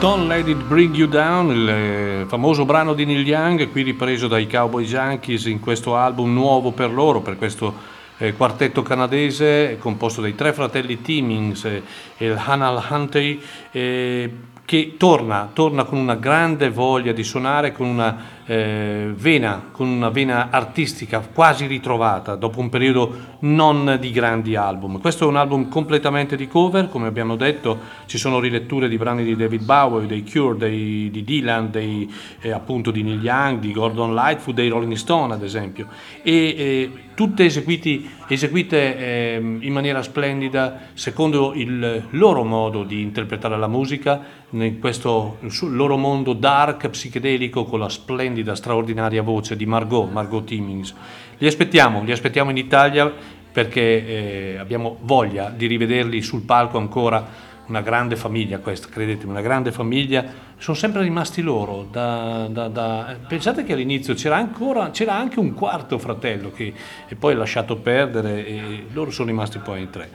Don't 0.06 0.28
Let 0.28 0.46
It 0.46 0.62
Bring 0.62 0.94
You 0.94 1.08
Down, 1.08 1.50
il 1.50 1.68
eh, 1.68 2.24
famoso 2.28 2.64
brano 2.64 2.94
di 2.94 3.04
Neil 3.04 3.26
Young, 3.26 3.68
qui 3.72 3.82
ripreso 3.82 4.28
dai 4.28 4.46
Cowboy 4.46 4.84
Junkies 4.84 5.46
in 5.46 5.58
questo 5.58 5.96
album 5.96 6.32
nuovo 6.32 6.70
per 6.70 6.92
loro, 6.92 7.22
per 7.22 7.36
questo 7.36 7.74
eh, 8.18 8.32
quartetto 8.34 8.82
canadese 8.82 9.78
composto 9.80 10.20
dai 10.20 10.36
tre 10.36 10.52
fratelli 10.52 11.02
Timmins 11.02 11.64
e 11.64 11.82
il 12.18 12.40
Hanal 12.40 12.86
Huntey, 12.88 13.42
eh, 13.72 14.32
che 14.64 14.94
torna, 14.96 15.50
torna 15.52 15.82
con 15.82 15.98
una 15.98 16.14
grande 16.14 16.70
voglia 16.70 17.10
di 17.10 17.24
suonare, 17.24 17.72
con 17.72 17.88
una 17.88 18.16
eh, 18.46 19.12
vena, 19.14 19.68
con 19.72 19.88
una 19.88 20.08
vena 20.08 20.50
artistica 20.50 21.20
quasi 21.20 21.66
ritrovata 21.66 22.36
dopo 22.36 22.60
un 22.60 22.68
periodo 22.68 23.34
non 23.40 23.98
di 24.00 24.10
grandi 24.12 24.56
album. 24.56 25.00
Questo 25.00 25.24
è 25.24 25.26
un 25.26 25.36
album 25.36 25.68
completamente 25.68 26.36
di 26.36 26.46
cover, 26.46 26.88
come 26.88 27.08
abbiamo 27.08 27.36
detto, 27.36 27.78
ci 28.06 28.18
sono 28.18 28.38
riletture 28.38 28.88
di 28.88 28.96
brani 28.96 29.24
di 29.24 29.36
David 29.36 29.62
Bowie, 29.62 30.06
dei 30.06 30.24
Cure, 30.24 30.56
dei, 30.56 31.10
di 31.10 31.24
Dylan, 31.24 31.70
dei, 31.70 32.12
eh, 32.40 32.50
appunto 32.50 32.90
di 32.90 33.02
Neil 33.02 33.22
Young, 33.22 33.58
di 33.58 33.72
Gordon 33.72 34.14
Lightfoot, 34.14 34.54
dei 34.54 34.68
Rolling 34.68 34.94
Stone 34.94 35.34
ad 35.34 35.42
esempio, 35.42 35.88
e 36.22 36.32
eh, 36.32 36.90
tutte 37.16 37.46
eseguiti, 37.46 38.08
eseguite 38.28 39.34
ehm, 39.34 39.58
in 39.62 39.72
maniera 39.72 40.02
splendida 40.02 40.90
secondo 40.92 41.52
il 41.54 42.04
loro 42.10 42.44
modo 42.44 42.84
di 42.84 43.00
interpretare 43.00 43.56
la 43.56 43.66
musica 43.66 44.44
in 44.50 44.78
questo 44.78 45.38
loro 45.62 45.96
mondo 45.96 46.34
dark, 46.34 46.88
psichedelico 46.88 47.64
con 47.64 47.80
la 47.80 47.88
splendida, 47.88 48.35
straordinaria 48.54 49.22
voce 49.22 49.56
di 49.56 49.66
Margot, 49.66 50.10
Margot 50.10 50.44
Timmins. 50.44 50.94
Li 51.38 51.46
aspettiamo, 51.46 52.02
li 52.02 52.12
aspettiamo 52.12 52.50
in 52.50 52.56
Italia 52.56 53.12
perché 53.52 54.06
eh, 54.06 54.56
abbiamo 54.58 54.98
voglia 55.00 55.48
di 55.48 55.66
rivederli 55.66 56.20
sul 56.22 56.42
palco 56.42 56.78
ancora. 56.78 57.54
Una 57.66 57.80
grande 57.80 58.14
famiglia 58.14 58.60
questa, 58.60 58.86
credetemi, 58.88 59.32
una 59.32 59.40
grande 59.40 59.72
famiglia. 59.72 60.24
Sono 60.56 60.76
sempre 60.76 61.02
rimasti 61.02 61.42
loro. 61.42 61.88
Da, 61.90 62.46
da, 62.48 62.68
da... 62.68 63.16
Pensate 63.26 63.64
che 63.64 63.72
all'inizio 63.72 64.14
c'era, 64.14 64.36
ancora, 64.36 64.90
c'era 64.90 65.14
anche 65.14 65.40
un 65.40 65.52
quarto 65.52 65.98
fratello 65.98 66.52
che 66.52 66.72
poi 67.18 67.34
ha 67.34 67.36
lasciato 67.36 67.76
perdere 67.76 68.46
e 68.46 68.84
loro 68.92 69.10
sono 69.10 69.28
rimasti 69.28 69.58
poi 69.58 69.80
in 69.80 69.90
tre. 69.90 70.10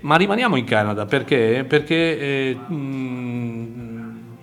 Ma 0.00 0.16
rimaniamo 0.16 0.56
in 0.56 0.64
Canada 0.64 1.04
perché? 1.04 1.64
Perché 1.68 2.18
eh, 2.18 2.54
mh, 2.54 2.74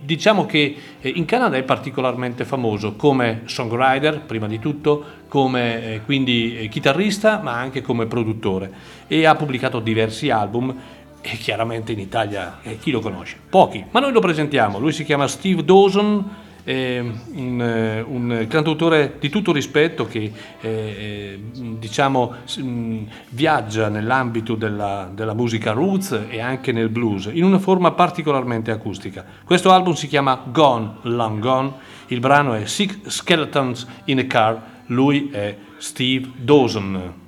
diciamo 0.07 0.45
che 0.45 0.75
eh, 1.01 1.09
in 1.09 1.25
Canada 1.25 1.57
è 1.57 1.63
particolarmente 1.63 2.45
famoso 2.45 2.95
come 2.95 3.41
songwriter, 3.43 4.21
prima 4.21 4.47
di 4.47 4.57
tutto, 4.57 5.03
come 5.27 5.95
eh, 5.95 6.01
quindi 6.05 6.57
eh, 6.57 6.67
chitarrista, 6.69 7.41
ma 7.43 7.51
anche 7.51 7.81
come 7.81 8.05
produttore 8.05 8.71
e 9.07 9.25
ha 9.25 9.35
pubblicato 9.35 9.81
diversi 9.81 10.29
album 10.29 10.73
e 11.19 11.29
chiaramente 11.37 11.91
in 11.91 11.99
Italia 11.99 12.59
eh, 12.63 12.79
chi 12.79 12.89
lo 12.91 13.01
conosce? 13.01 13.37
Pochi, 13.49 13.83
ma 13.91 13.99
noi 13.99 14.13
lo 14.13 14.21
presentiamo. 14.21 14.79
Lui 14.79 14.93
si 14.93 15.03
chiama 15.03 15.27
Steve 15.27 15.65
Dawson 15.65 16.25
eh, 16.67 16.99
un, 16.99 18.05
un, 18.05 18.45
cantautore 18.49 19.15
di 19.19 19.29
tutto 19.29 19.53
rispetto 19.53 20.05
che 20.05 20.31
eh, 20.59 20.69
eh 20.69 21.39
diciamo, 21.79 22.33
mh, 22.57 22.97
viaggia 23.29 23.87
nell'ambito 23.87 24.55
della, 24.55 25.09
della, 25.13 25.33
musica 25.33 25.71
roots 25.71 26.25
e 26.27 26.41
anche 26.41 26.73
nel 26.73 26.89
blues 26.89 27.29
in 27.31 27.45
una 27.45 27.59
forma 27.59 27.91
particolarmente 27.91 28.71
acustica. 28.71 29.23
Questo 29.45 29.71
album 29.71 29.93
si 29.93 30.07
chiama 30.07 30.43
Gone, 30.51 30.95
Long 31.03 31.39
Gone, 31.39 31.71
il 32.07 32.19
brano 32.19 32.53
è 32.53 32.65
Six 32.65 33.07
Skeletons 33.07 33.87
in 34.05 34.19
a 34.19 34.25
Car, 34.25 34.61
lui 34.87 35.29
è 35.31 35.55
Steve 35.77 36.27
Dawson. 36.35 37.25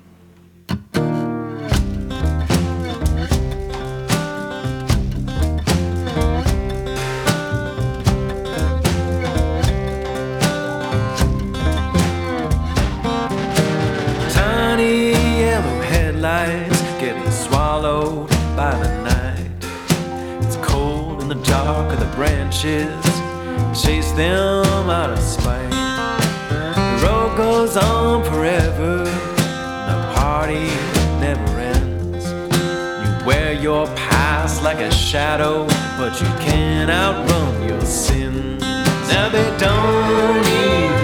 Chase 23.74 24.12
them 24.12 24.90
out 24.90 25.10
of 25.10 25.18
spite. 25.18 25.70
The 25.70 27.06
road 27.06 27.36
goes 27.36 27.76
on 27.78 28.22
forever, 28.24 29.04
the 29.04 30.12
party 30.14 30.66
never 31.18 31.58
ends. 31.58 32.26
You 32.30 33.26
wear 33.26 33.54
your 33.54 33.86
past 33.96 34.62
like 34.62 34.80
a 34.80 34.92
shadow, 34.92 35.66
but 35.96 36.20
you 36.20 36.26
can't 36.44 36.90
outrun 36.90 37.66
your 37.66 37.80
sins. 37.80 38.60
Now 39.08 39.30
they 39.30 39.48
don't 39.58 40.46
even 40.46 40.99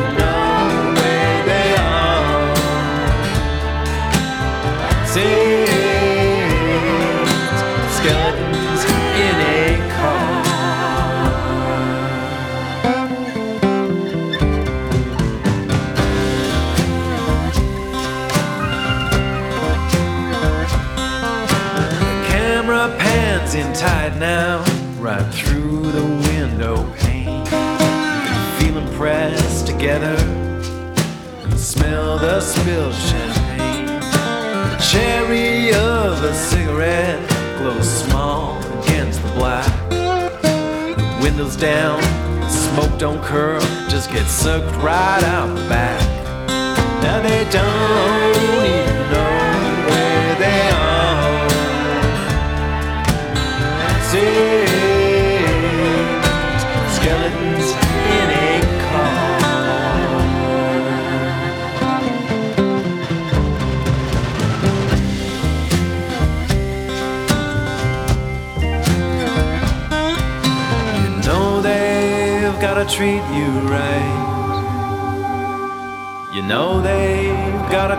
tight 23.76 24.16
now, 24.16 24.64
right 24.98 25.26
through 25.34 25.92
the 25.92 26.02
window 26.02 26.90
pane. 26.96 27.44
You 27.44 27.50
can 27.50 28.58
feel 28.58 28.74
them 28.74 28.94
pressed 28.94 29.66
together 29.66 30.16
and 31.42 31.58
smell 31.58 32.18
the 32.18 32.40
spilled 32.40 32.94
champagne. 32.94 33.86
The 33.86 34.88
cherry 34.90 35.74
of 35.74 36.24
a 36.24 36.34
cigarette 36.34 37.28
glows 37.58 37.86
small 38.04 38.56
against 38.82 39.22
the 39.22 39.28
black. 39.32 39.90
The 39.90 41.18
windows 41.22 41.56
down, 41.56 42.00
smoke 42.48 42.98
don't 42.98 43.22
curl, 43.22 43.60
just 43.90 44.10
get 44.10 44.26
sucked 44.26 44.74
right 44.76 45.22
out 45.24 45.54
the 45.54 45.68
back. 45.68 46.00
Now 47.02 47.20
they 47.20 47.44
don't 47.50 48.45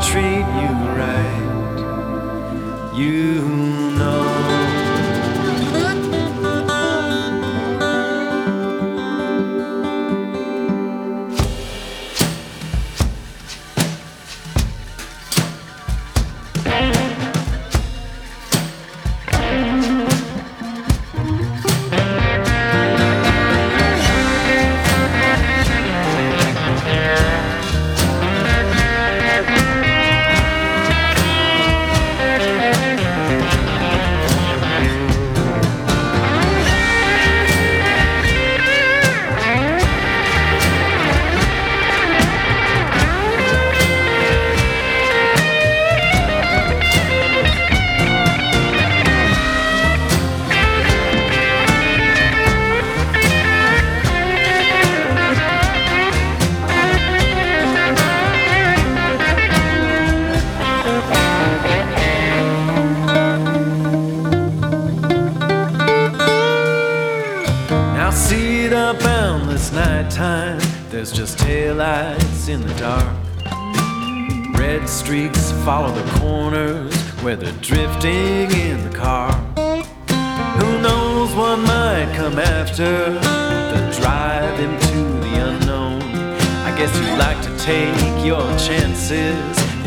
treat 0.07 0.47
you 0.61 0.86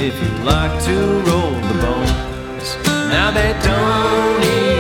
if 0.03 0.15
you 0.23 0.45
like 0.45 0.83
to 0.83 0.97
roll 1.29 1.53
the 1.69 1.75
bones. 1.83 2.77
Now 3.13 3.31
they 3.31 3.53
don't 3.63 4.45
even 4.45 4.80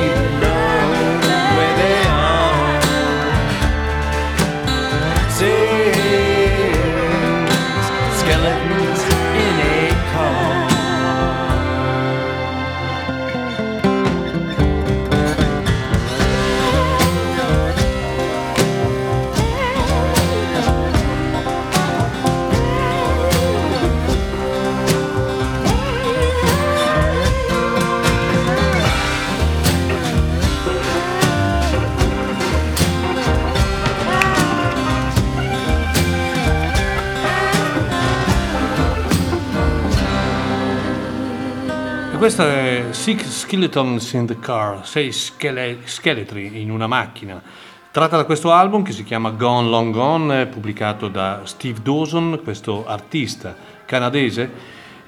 questo 42.20 42.46
è 42.46 42.88
Six 42.90 43.24
Skeletons 43.24 44.12
in 44.12 44.26
the 44.26 44.38
Car, 44.38 44.86
sei 44.86 45.10
schele- 45.10 45.78
scheletri 45.84 46.60
in 46.60 46.70
una 46.70 46.86
macchina. 46.86 47.40
Tratta 47.90 48.18
da 48.18 48.26
questo 48.26 48.52
album 48.52 48.82
che 48.82 48.92
si 48.92 49.04
chiama 49.04 49.30
Gone 49.30 49.70
Long 49.70 49.90
Gone, 49.90 50.44
pubblicato 50.44 51.08
da 51.08 51.40
Steve 51.44 51.78
Dawson, 51.82 52.40
questo 52.44 52.86
artista 52.86 53.56
canadese. 53.86 54.50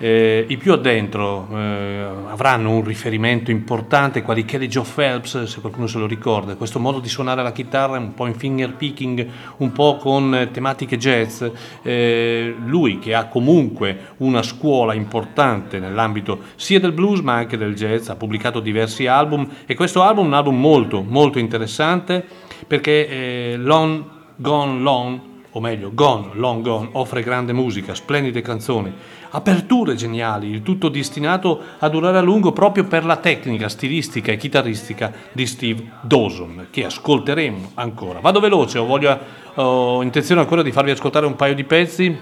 Eh, 0.05 0.47
I 0.49 0.57
più 0.57 0.73
addentro 0.73 1.47
eh, 1.53 2.05
avranno 2.29 2.71
un 2.71 2.83
riferimento 2.83 3.53
importante, 3.53 4.23
quali 4.23 4.45
Kelly 4.45 4.67
Joe 4.67 4.85
Phelps, 4.85 5.45
se 5.45 5.61
qualcuno 5.61 5.87
se 5.87 5.99
lo 5.99 6.09
ricorda, 6.09 6.57
questo 6.57 6.81
modo 6.81 6.99
di 6.99 7.09
suonare 7.09 7.41
la 7.45 7.53
chitarra 7.53 7.99
un 7.99 8.13
po' 8.13 8.27
in 8.27 8.35
finger 8.35 8.75
picking, 8.75 9.25
un 9.59 9.71
po' 9.71 9.99
con 9.99 10.35
eh, 10.35 10.51
tematiche 10.51 10.99
jazz. 10.99 11.45
Eh, 11.83 12.53
lui 12.65 12.99
che 12.99 13.15
ha 13.15 13.27
comunque 13.27 14.15
una 14.17 14.43
scuola 14.43 14.93
importante 14.93 15.79
nell'ambito 15.79 16.41
sia 16.57 16.81
del 16.81 16.91
blues 16.91 17.21
ma 17.21 17.35
anche 17.35 17.57
del 17.57 17.77
jazz, 17.77 18.09
ha 18.09 18.17
pubblicato 18.17 18.59
diversi 18.59 19.07
album 19.07 19.49
e 19.67 19.77
questo 19.77 20.03
album 20.03 20.25
è 20.25 20.29
un 20.29 20.35
album 20.35 20.59
molto 20.59 21.01
molto 21.03 21.39
interessante 21.39 22.27
perché 22.67 23.09
eh, 23.09 23.57
Long 23.57 24.03
Gone 24.35 24.81
Long, 24.81 25.21
o 25.53 25.61
meglio 25.61 25.93
Gone 25.95 26.31
Long 26.33 26.61
Gone, 26.61 26.89
offre 26.93 27.23
grande 27.23 27.53
musica, 27.53 27.95
splendide 27.95 28.41
canzoni, 28.41 28.93
aperture 29.35 29.95
geniali, 29.95 30.51
il 30.51 30.62
tutto 30.62 30.89
destinato 30.89 31.61
a 31.78 31.89
durare 31.89 32.18
a 32.18 32.22
lungo 32.22 32.53
proprio 32.53 32.85
per 32.85 33.05
la 33.05 33.16
tecnica 33.16 33.68
stilistica 33.68 34.33
e 34.33 34.37
chitarristica 34.37 35.12
di 35.33 35.47
Steve 35.47 35.91
Dawson, 36.03 36.66
che 36.70 36.85
ascolteremo 36.85 37.72
ancora. 37.74 38.20
Vado 38.20 38.41
veloce, 38.41 38.78
ho, 38.78 38.87
voglia- 38.87 39.18
ho 39.55 40.03
intenzione 40.03 40.41
ancora 40.41 40.62
di 40.62 40.72
farvi 40.72 40.91
ascoltare 40.91 41.26
un 41.26 41.37
paio 41.37 41.55
di 41.55 41.64
pezzi 41.64 42.16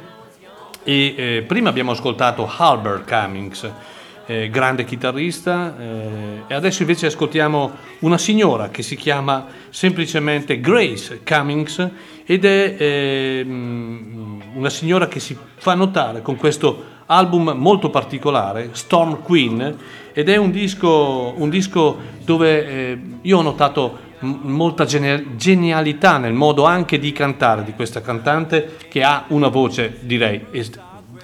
e 0.83 1.15
eh, 1.17 1.45
prima 1.47 1.69
abbiamo 1.69 1.91
ascoltato 1.91 2.49
Albert 2.57 3.09
Cummings, 3.09 3.71
eh, 4.27 4.49
grande 4.49 4.85
chitarrista, 4.85 5.77
eh, 5.77 6.43
e 6.47 6.55
adesso 6.55 6.83
invece 6.83 7.07
ascoltiamo 7.07 7.73
una 8.01 8.19
signora 8.19 8.69
che 8.69 8.83
si 8.83 8.95
chiama 8.95 9.47
semplicemente 9.71 10.61
Grace 10.61 11.23
Cummings 11.25 11.91
ed 12.25 12.45
è 12.45 12.77
eh, 12.79 13.43
mm, 13.45 13.80
una 14.61 14.71
signora 14.71 15.09
che 15.09 15.21
si 15.21 15.37
fa 15.57 15.75
notare 15.75 16.21
con 16.21 16.37
questo 16.37 16.99
album 17.07 17.55
molto 17.57 17.89
particolare, 17.89 18.69
Storm 18.73 19.23
Queen, 19.23 19.77
ed 20.13 20.29
è 20.29 20.37
un 20.37 20.51
disco, 20.51 21.33
un 21.35 21.49
disco 21.49 21.97
dove 22.25 22.69
eh, 22.69 22.99
io 23.23 23.39
ho 23.39 23.43
notato 23.43 24.09
molta 24.21 24.85
genialità 24.85 26.19
nel 26.19 26.35
modo 26.35 26.67
anche 26.67 26.99
di 26.99 27.11
cantare 27.11 27.65
di 27.65 27.73
questa 27.73 28.03
cantante 28.03 28.77
che 28.91 29.03
ha 29.03 29.25
una 29.29 29.49
voce 29.49 29.97
direi 30.01 30.45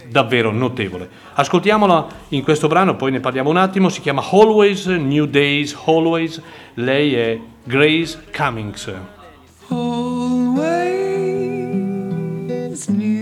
davvero 0.09 0.51
notevole. 0.51 1.07
Ascoltiamola 1.35 2.07
in 2.29 2.43
questo 2.43 2.69
brano, 2.69 2.97
poi 2.97 3.11
ne 3.11 3.21
parliamo 3.21 3.51
un 3.51 3.59
attimo, 3.59 3.91
si 3.91 4.01
chiama 4.01 4.25
Always 4.31 4.87
New 4.87 5.27
Days, 5.27 5.77
Always, 5.85 6.41
lei 6.75 7.15
è 7.15 7.39
Grace 7.65 8.19
Cummings. 8.35 8.91
Always 9.69 10.57
new 12.89 13.16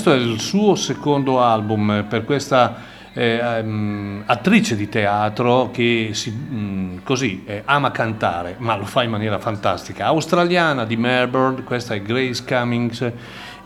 questo 0.00 0.18
è 0.18 0.32
il 0.32 0.40
suo 0.40 0.76
secondo 0.76 1.42
album 1.42 1.90
eh, 1.90 2.02
per 2.04 2.24
questa 2.24 2.74
eh, 3.12 3.38
ehm, 3.38 4.22
attrice 4.24 4.74
di 4.74 4.88
teatro 4.88 5.68
che 5.70 6.12
si, 6.12 6.30
mh, 6.30 7.02
così 7.02 7.42
eh, 7.44 7.60
ama 7.66 7.90
cantare, 7.90 8.54
ma 8.60 8.76
lo 8.76 8.86
fa 8.86 9.02
in 9.02 9.10
maniera 9.10 9.38
fantastica. 9.38 10.06
Australiana 10.06 10.86
di 10.86 10.96
Melbourne, 10.96 11.64
questa 11.64 11.92
è 11.92 12.00
Grace 12.00 12.42
Cummings 12.46 13.02
e 13.02 13.12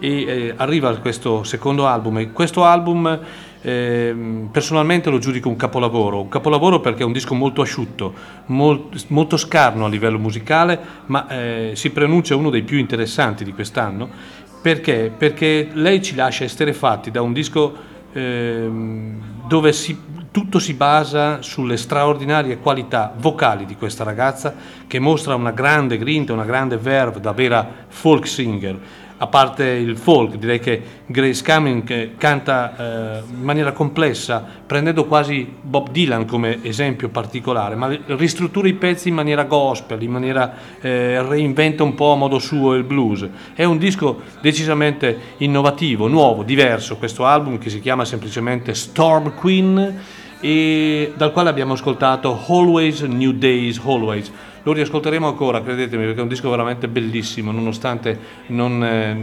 eh, 0.00 0.54
arriva 0.56 0.96
questo 0.96 1.44
secondo 1.44 1.86
album 1.86 2.18
e 2.18 2.32
questo 2.32 2.64
album 2.64 3.20
ehm, 3.60 4.48
personalmente 4.50 5.10
lo 5.10 5.18
giudico 5.18 5.48
un 5.48 5.56
capolavoro, 5.56 6.20
un 6.20 6.28
capolavoro 6.28 6.80
perché 6.80 7.02
è 7.02 7.06
un 7.06 7.12
disco 7.12 7.34
molto 7.34 7.62
asciutto, 7.62 8.12
mol- 8.46 8.88
molto 9.08 9.36
scarno 9.36 9.84
a 9.84 9.88
livello 9.88 10.18
musicale, 10.18 10.78
ma 11.06 11.28
eh, 11.28 11.72
si 11.74 11.90
preannuncia 11.90 12.34
uno 12.34 12.50
dei 12.50 12.62
più 12.62 12.78
interessanti 12.78 13.44
di 13.44 13.52
quest'anno. 13.52 14.42
Perché? 14.64 15.12
Perché 15.14 15.68
lei 15.74 16.00
ci 16.00 16.14
lascia 16.14 16.44
esterefatti 16.44 17.10
da 17.10 17.20
un 17.20 17.34
disco 17.34 17.76
ehm, 18.14 19.46
dove 19.46 19.74
si- 19.74 19.94
tutto 20.30 20.58
si 20.58 20.72
basa 20.72 21.42
sulle 21.42 21.76
straordinarie 21.76 22.56
qualità 22.56 23.12
vocali 23.14 23.66
di 23.66 23.76
questa 23.76 24.04
ragazza 24.04 24.54
che 24.86 24.98
mostra 24.98 25.34
una 25.34 25.50
grande 25.50 25.98
grinta, 25.98 26.32
una 26.32 26.46
grande 26.46 26.78
verve 26.78 27.20
da 27.20 27.32
vera 27.32 27.68
folk 27.88 28.26
singer. 28.26 28.78
A 29.24 29.26
parte 29.28 29.64
il 29.64 29.96
folk, 29.96 30.34
direi 30.34 30.60
che 30.60 30.82
Grace 31.06 31.42
Cumming 31.42 32.18
canta 32.18 32.76
eh, 32.76 33.22
in 33.26 33.42
maniera 33.42 33.72
complessa, 33.72 34.44
prendendo 34.66 35.06
quasi 35.06 35.50
Bob 35.62 35.88
Dylan 35.90 36.26
come 36.26 36.58
esempio 36.62 37.08
particolare, 37.08 37.74
ma 37.74 37.88
ristruttura 38.04 38.68
i 38.68 38.74
pezzi 38.74 39.08
in 39.08 39.14
maniera 39.14 39.44
gospel, 39.44 40.02
in 40.02 40.10
maniera 40.10 40.52
eh, 40.78 41.22
reinventa 41.22 41.82
un 41.82 41.94
po' 41.94 42.12
a 42.12 42.16
modo 42.16 42.38
suo 42.38 42.74
il 42.74 42.84
blues. 42.84 43.26
È 43.54 43.64
un 43.64 43.78
disco 43.78 44.20
decisamente 44.42 45.18
innovativo, 45.38 46.06
nuovo, 46.06 46.42
diverso, 46.42 46.98
questo 46.98 47.24
album 47.24 47.56
che 47.56 47.70
si 47.70 47.80
chiama 47.80 48.04
semplicemente 48.04 48.74
Storm 48.74 49.32
Queen 49.34 50.02
e 50.38 51.14
dal 51.16 51.32
quale 51.32 51.48
abbiamo 51.48 51.72
ascoltato 51.72 52.38
Always 52.48 53.00
New 53.00 53.32
Days 53.32 53.80
Always. 53.82 54.30
Lo 54.64 54.72
riascolteremo 54.72 55.26
ancora, 55.26 55.62
credetemi, 55.62 56.04
perché 56.04 56.20
è 56.20 56.22
un 56.22 56.28
disco 56.28 56.48
veramente 56.48 56.88
bellissimo, 56.88 57.52
nonostante, 57.52 58.18
non, 58.46 58.82
eh, 58.82 59.14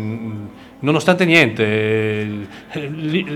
nonostante 0.82 1.26
niente, 1.26 1.64
eh, 1.64 2.48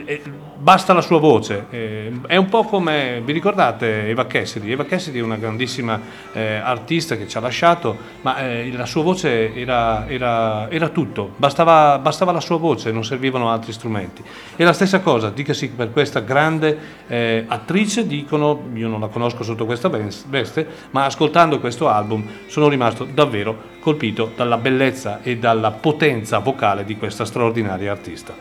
eh, 0.06 0.22
basta 0.58 0.94
la 0.94 1.02
sua 1.02 1.20
voce. 1.20 1.66
Eh, 1.70 2.12
è 2.28 2.36
un 2.36 2.48
po' 2.48 2.64
come, 2.64 3.22
vi 3.24 3.34
ricordate 3.34 4.08
Eva 4.08 4.26
Cassidy? 4.26 4.72
Eva 4.72 4.86
Cassidy 4.86 5.20
è 5.20 5.22
una 5.22 5.38
grandissima 5.38 6.00
eh, 6.34 6.56
artista 6.56 7.16
che 7.18 7.28
ci 7.28 7.38
ha 7.38 7.40
lasciato, 7.40 7.98
ma 8.22 8.38
eh, 8.40 8.72
la 8.76 8.86
sua 8.86 9.04
voce 9.04 9.54
era, 9.54 10.08
era- 10.08 10.70
era 10.70 10.90
tutto, 10.90 11.34
bastava, 11.36 11.98
bastava 12.00 12.32
la 12.32 12.40
sua 12.40 12.58
voce, 12.58 12.92
non 12.92 13.04
servivano 13.04 13.50
altri 13.50 13.74
strumenti. 13.74 14.24
E 14.56 14.64
la 14.64 14.74
stessa 14.74 15.00
cosa, 15.00 15.30
dicasi 15.30 15.70
per 15.70 15.92
questa 15.92 16.22
grande 16.22 16.78
eh, 17.08 17.46
attrice, 17.48 18.08
dicono, 18.08 18.70
io 18.74 18.88
non 18.88 19.00
la 19.00 19.08
conosco 19.08 19.44
sotto 19.44 19.66
questa 19.66 19.90
ves- 19.90 20.26
veste, 20.28 20.68
ma 20.92 21.06
ascoltando 21.06 21.60
questo 21.60 21.88
album 21.90 22.26
sono 22.48 22.68
rimasto 22.68 23.06
davvero 23.06 23.74
colpito 23.86 24.32
dalla 24.36 24.58
bellezza 24.58 25.20
e 25.22 25.38
dalla 25.38 25.70
potenza 25.70 26.40
vocale 26.40 26.84
di 26.86 26.98
questa 26.98 27.24
straordinaria 27.24 27.92
artista. 27.92 28.34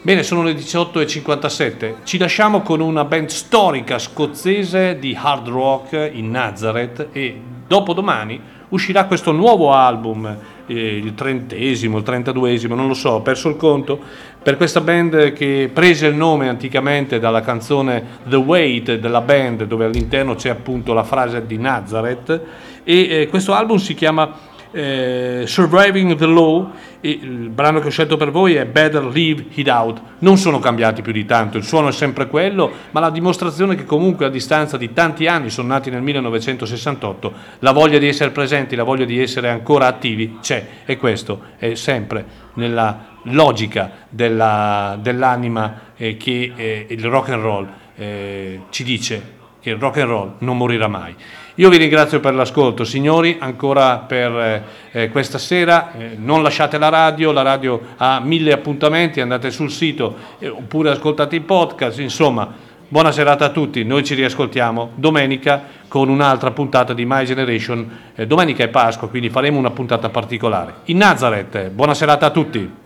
Bene, 0.00 0.22
sono 0.22 0.44
le 0.44 0.52
18.57, 0.52 1.94
ci 2.04 2.18
lasciamo 2.18 2.60
con 2.60 2.78
una 2.78 3.04
band 3.04 3.26
storica 3.26 3.98
scozzese 3.98 4.96
di 5.00 5.18
hard 5.20 5.48
rock 5.48 6.10
in 6.12 6.30
Nazareth 6.30 7.08
e 7.10 7.36
dopodomani 7.66 8.40
uscirà 8.68 9.06
questo 9.06 9.32
nuovo 9.32 9.72
album, 9.72 10.24
eh, 10.66 10.96
il 10.96 11.14
trentesimo, 11.16 11.98
il 11.98 12.04
trentaduesimo, 12.04 12.76
non 12.76 12.86
lo 12.86 12.94
so, 12.94 13.10
ho 13.10 13.22
perso 13.22 13.48
il 13.48 13.56
conto, 13.56 13.98
per 14.40 14.56
questa 14.56 14.80
band 14.80 15.32
che 15.32 15.68
prese 15.72 16.06
il 16.06 16.14
nome 16.14 16.48
anticamente 16.48 17.18
dalla 17.18 17.40
canzone 17.40 18.20
The 18.24 18.36
Weight 18.36 18.94
della 18.94 19.20
band, 19.20 19.64
dove 19.64 19.84
all'interno 19.84 20.36
c'è 20.36 20.50
appunto 20.50 20.92
la 20.92 21.02
frase 21.02 21.44
di 21.44 21.58
Nazareth, 21.58 22.40
e 22.84 23.22
eh, 23.22 23.26
questo 23.28 23.52
album 23.52 23.78
si 23.78 23.94
chiama 23.94 24.54
eh, 24.76 25.44
Surviving 25.46 26.16
the 26.16 26.26
Law 26.26 26.70
e 27.00 27.08
il 27.08 27.48
brano 27.48 27.80
che 27.80 27.86
ho 27.86 27.90
scelto 27.90 28.18
per 28.18 28.30
voi 28.30 28.56
è 28.56 28.66
Better 28.66 29.04
Leave 29.04 29.46
It 29.54 29.68
Out. 29.68 30.00
Non 30.18 30.36
sono 30.36 30.58
cambiati 30.58 31.00
più 31.00 31.12
di 31.12 31.24
tanto, 31.24 31.56
il 31.56 31.64
suono 31.64 31.88
è 31.88 31.92
sempre 31.92 32.26
quello, 32.26 32.70
ma 32.90 33.00
la 33.00 33.10
dimostrazione 33.10 33.74
che 33.74 33.84
comunque 33.84 34.26
a 34.26 34.28
distanza 34.28 34.76
di 34.76 34.92
tanti 34.92 35.26
anni, 35.26 35.48
sono 35.48 35.68
nati 35.68 35.88
nel 35.88 36.02
1968, 36.02 37.32
la 37.60 37.72
voglia 37.72 37.98
di 37.98 38.06
essere 38.06 38.30
presenti, 38.30 38.76
la 38.76 38.82
voglia 38.82 39.06
di 39.06 39.20
essere 39.20 39.48
ancora 39.48 39.86
attivi 39.86 40.38
c'è 40.42 40.66
e 40.84 40.98
questo 40.98 41.40
è 41.56 41.74
sempre 41.74 42.44
nella 42.54 43.14
logica 43.22 43.90
della- 44.10 44.98
dell'anima 45.00 45.80
eh, 45.96 46.16
che 46.18 46.52
eh, 46.54 46.86
il 46.90 47.04
rock 47.04 47.30
and 47.30 47.42
roll 47.42 47.68
eh, 47.96 48.60
ci 48.70 48.84
dice 48.84 49.35
che 49.66 49.72
il 49.72 49.78
rock 49.80 49.96
and 49.96 50.08
roll 50.08 50.32
non 50.38 50.56
morirà 50.56 50.86
mai. 50.86 51.12
Io 51.56 51.68
vi 51.68 51.76
ringrazio 51.76 52.20
per 52.20 52.34
l'ascolto, 52.34 52.84
signori, 52.84 53.36
ancora 53.40 53.98
per 53.98 54.30
eh, 54.32 54.62
eh, 54.92 55.08
questa 55.08 55.38
sera. 55.38 55.90
Eh, 55.90 56.16
non 56.16 56.44
lasciate 56.44 56.78
la 56.78 56.88
radio, 56.88 57.32
la 57.32 57.42
radio 57.42 57.80
ha 57.96 58.20
mille 58.20 58.52
appuntamenti, 58.52 59.20
andate 59.20 59.50
sul 59.50 59.72
sito 59.72 60.14
eh, 60.38 60.46
oppure 60.46 60.90
ascoltate 60.90 61.34
i 61.34 61.40
podcast. 61.40 61.98
Insomma, 61.98 62.48
buona 62.86 63.10
serata 63.10 63.46
a 63.46 63.48
tutti. 63.48 63.82
Noi 63.82 64.04
ci 64.04 64.14
riascoltiamo 64.14 64.92
domenica 64.94 65.64
con 65.88 66.10
un'altra 66.10 66.52
puntata 66.52 66.92
di 66.94 67.04
My 67.04 67.24
Generation. 67.24 67.98
Eh, 68.14 68.24
domenica 68.24 68.62
è 68.62 68.68
Pasqua, 68.68 69.08
quindi 69.08 69.30
faremo 69.30 69.58
una 69.58 69.72
puntata 69.72 70.10
particolare. 70.10 70.74
In 70.84 70.98
Nazareth, 70.98 71.70
buona 71.70 71.94
serata 71.94 72.26
a 72.26 72.30
tutti. 72.30 72.84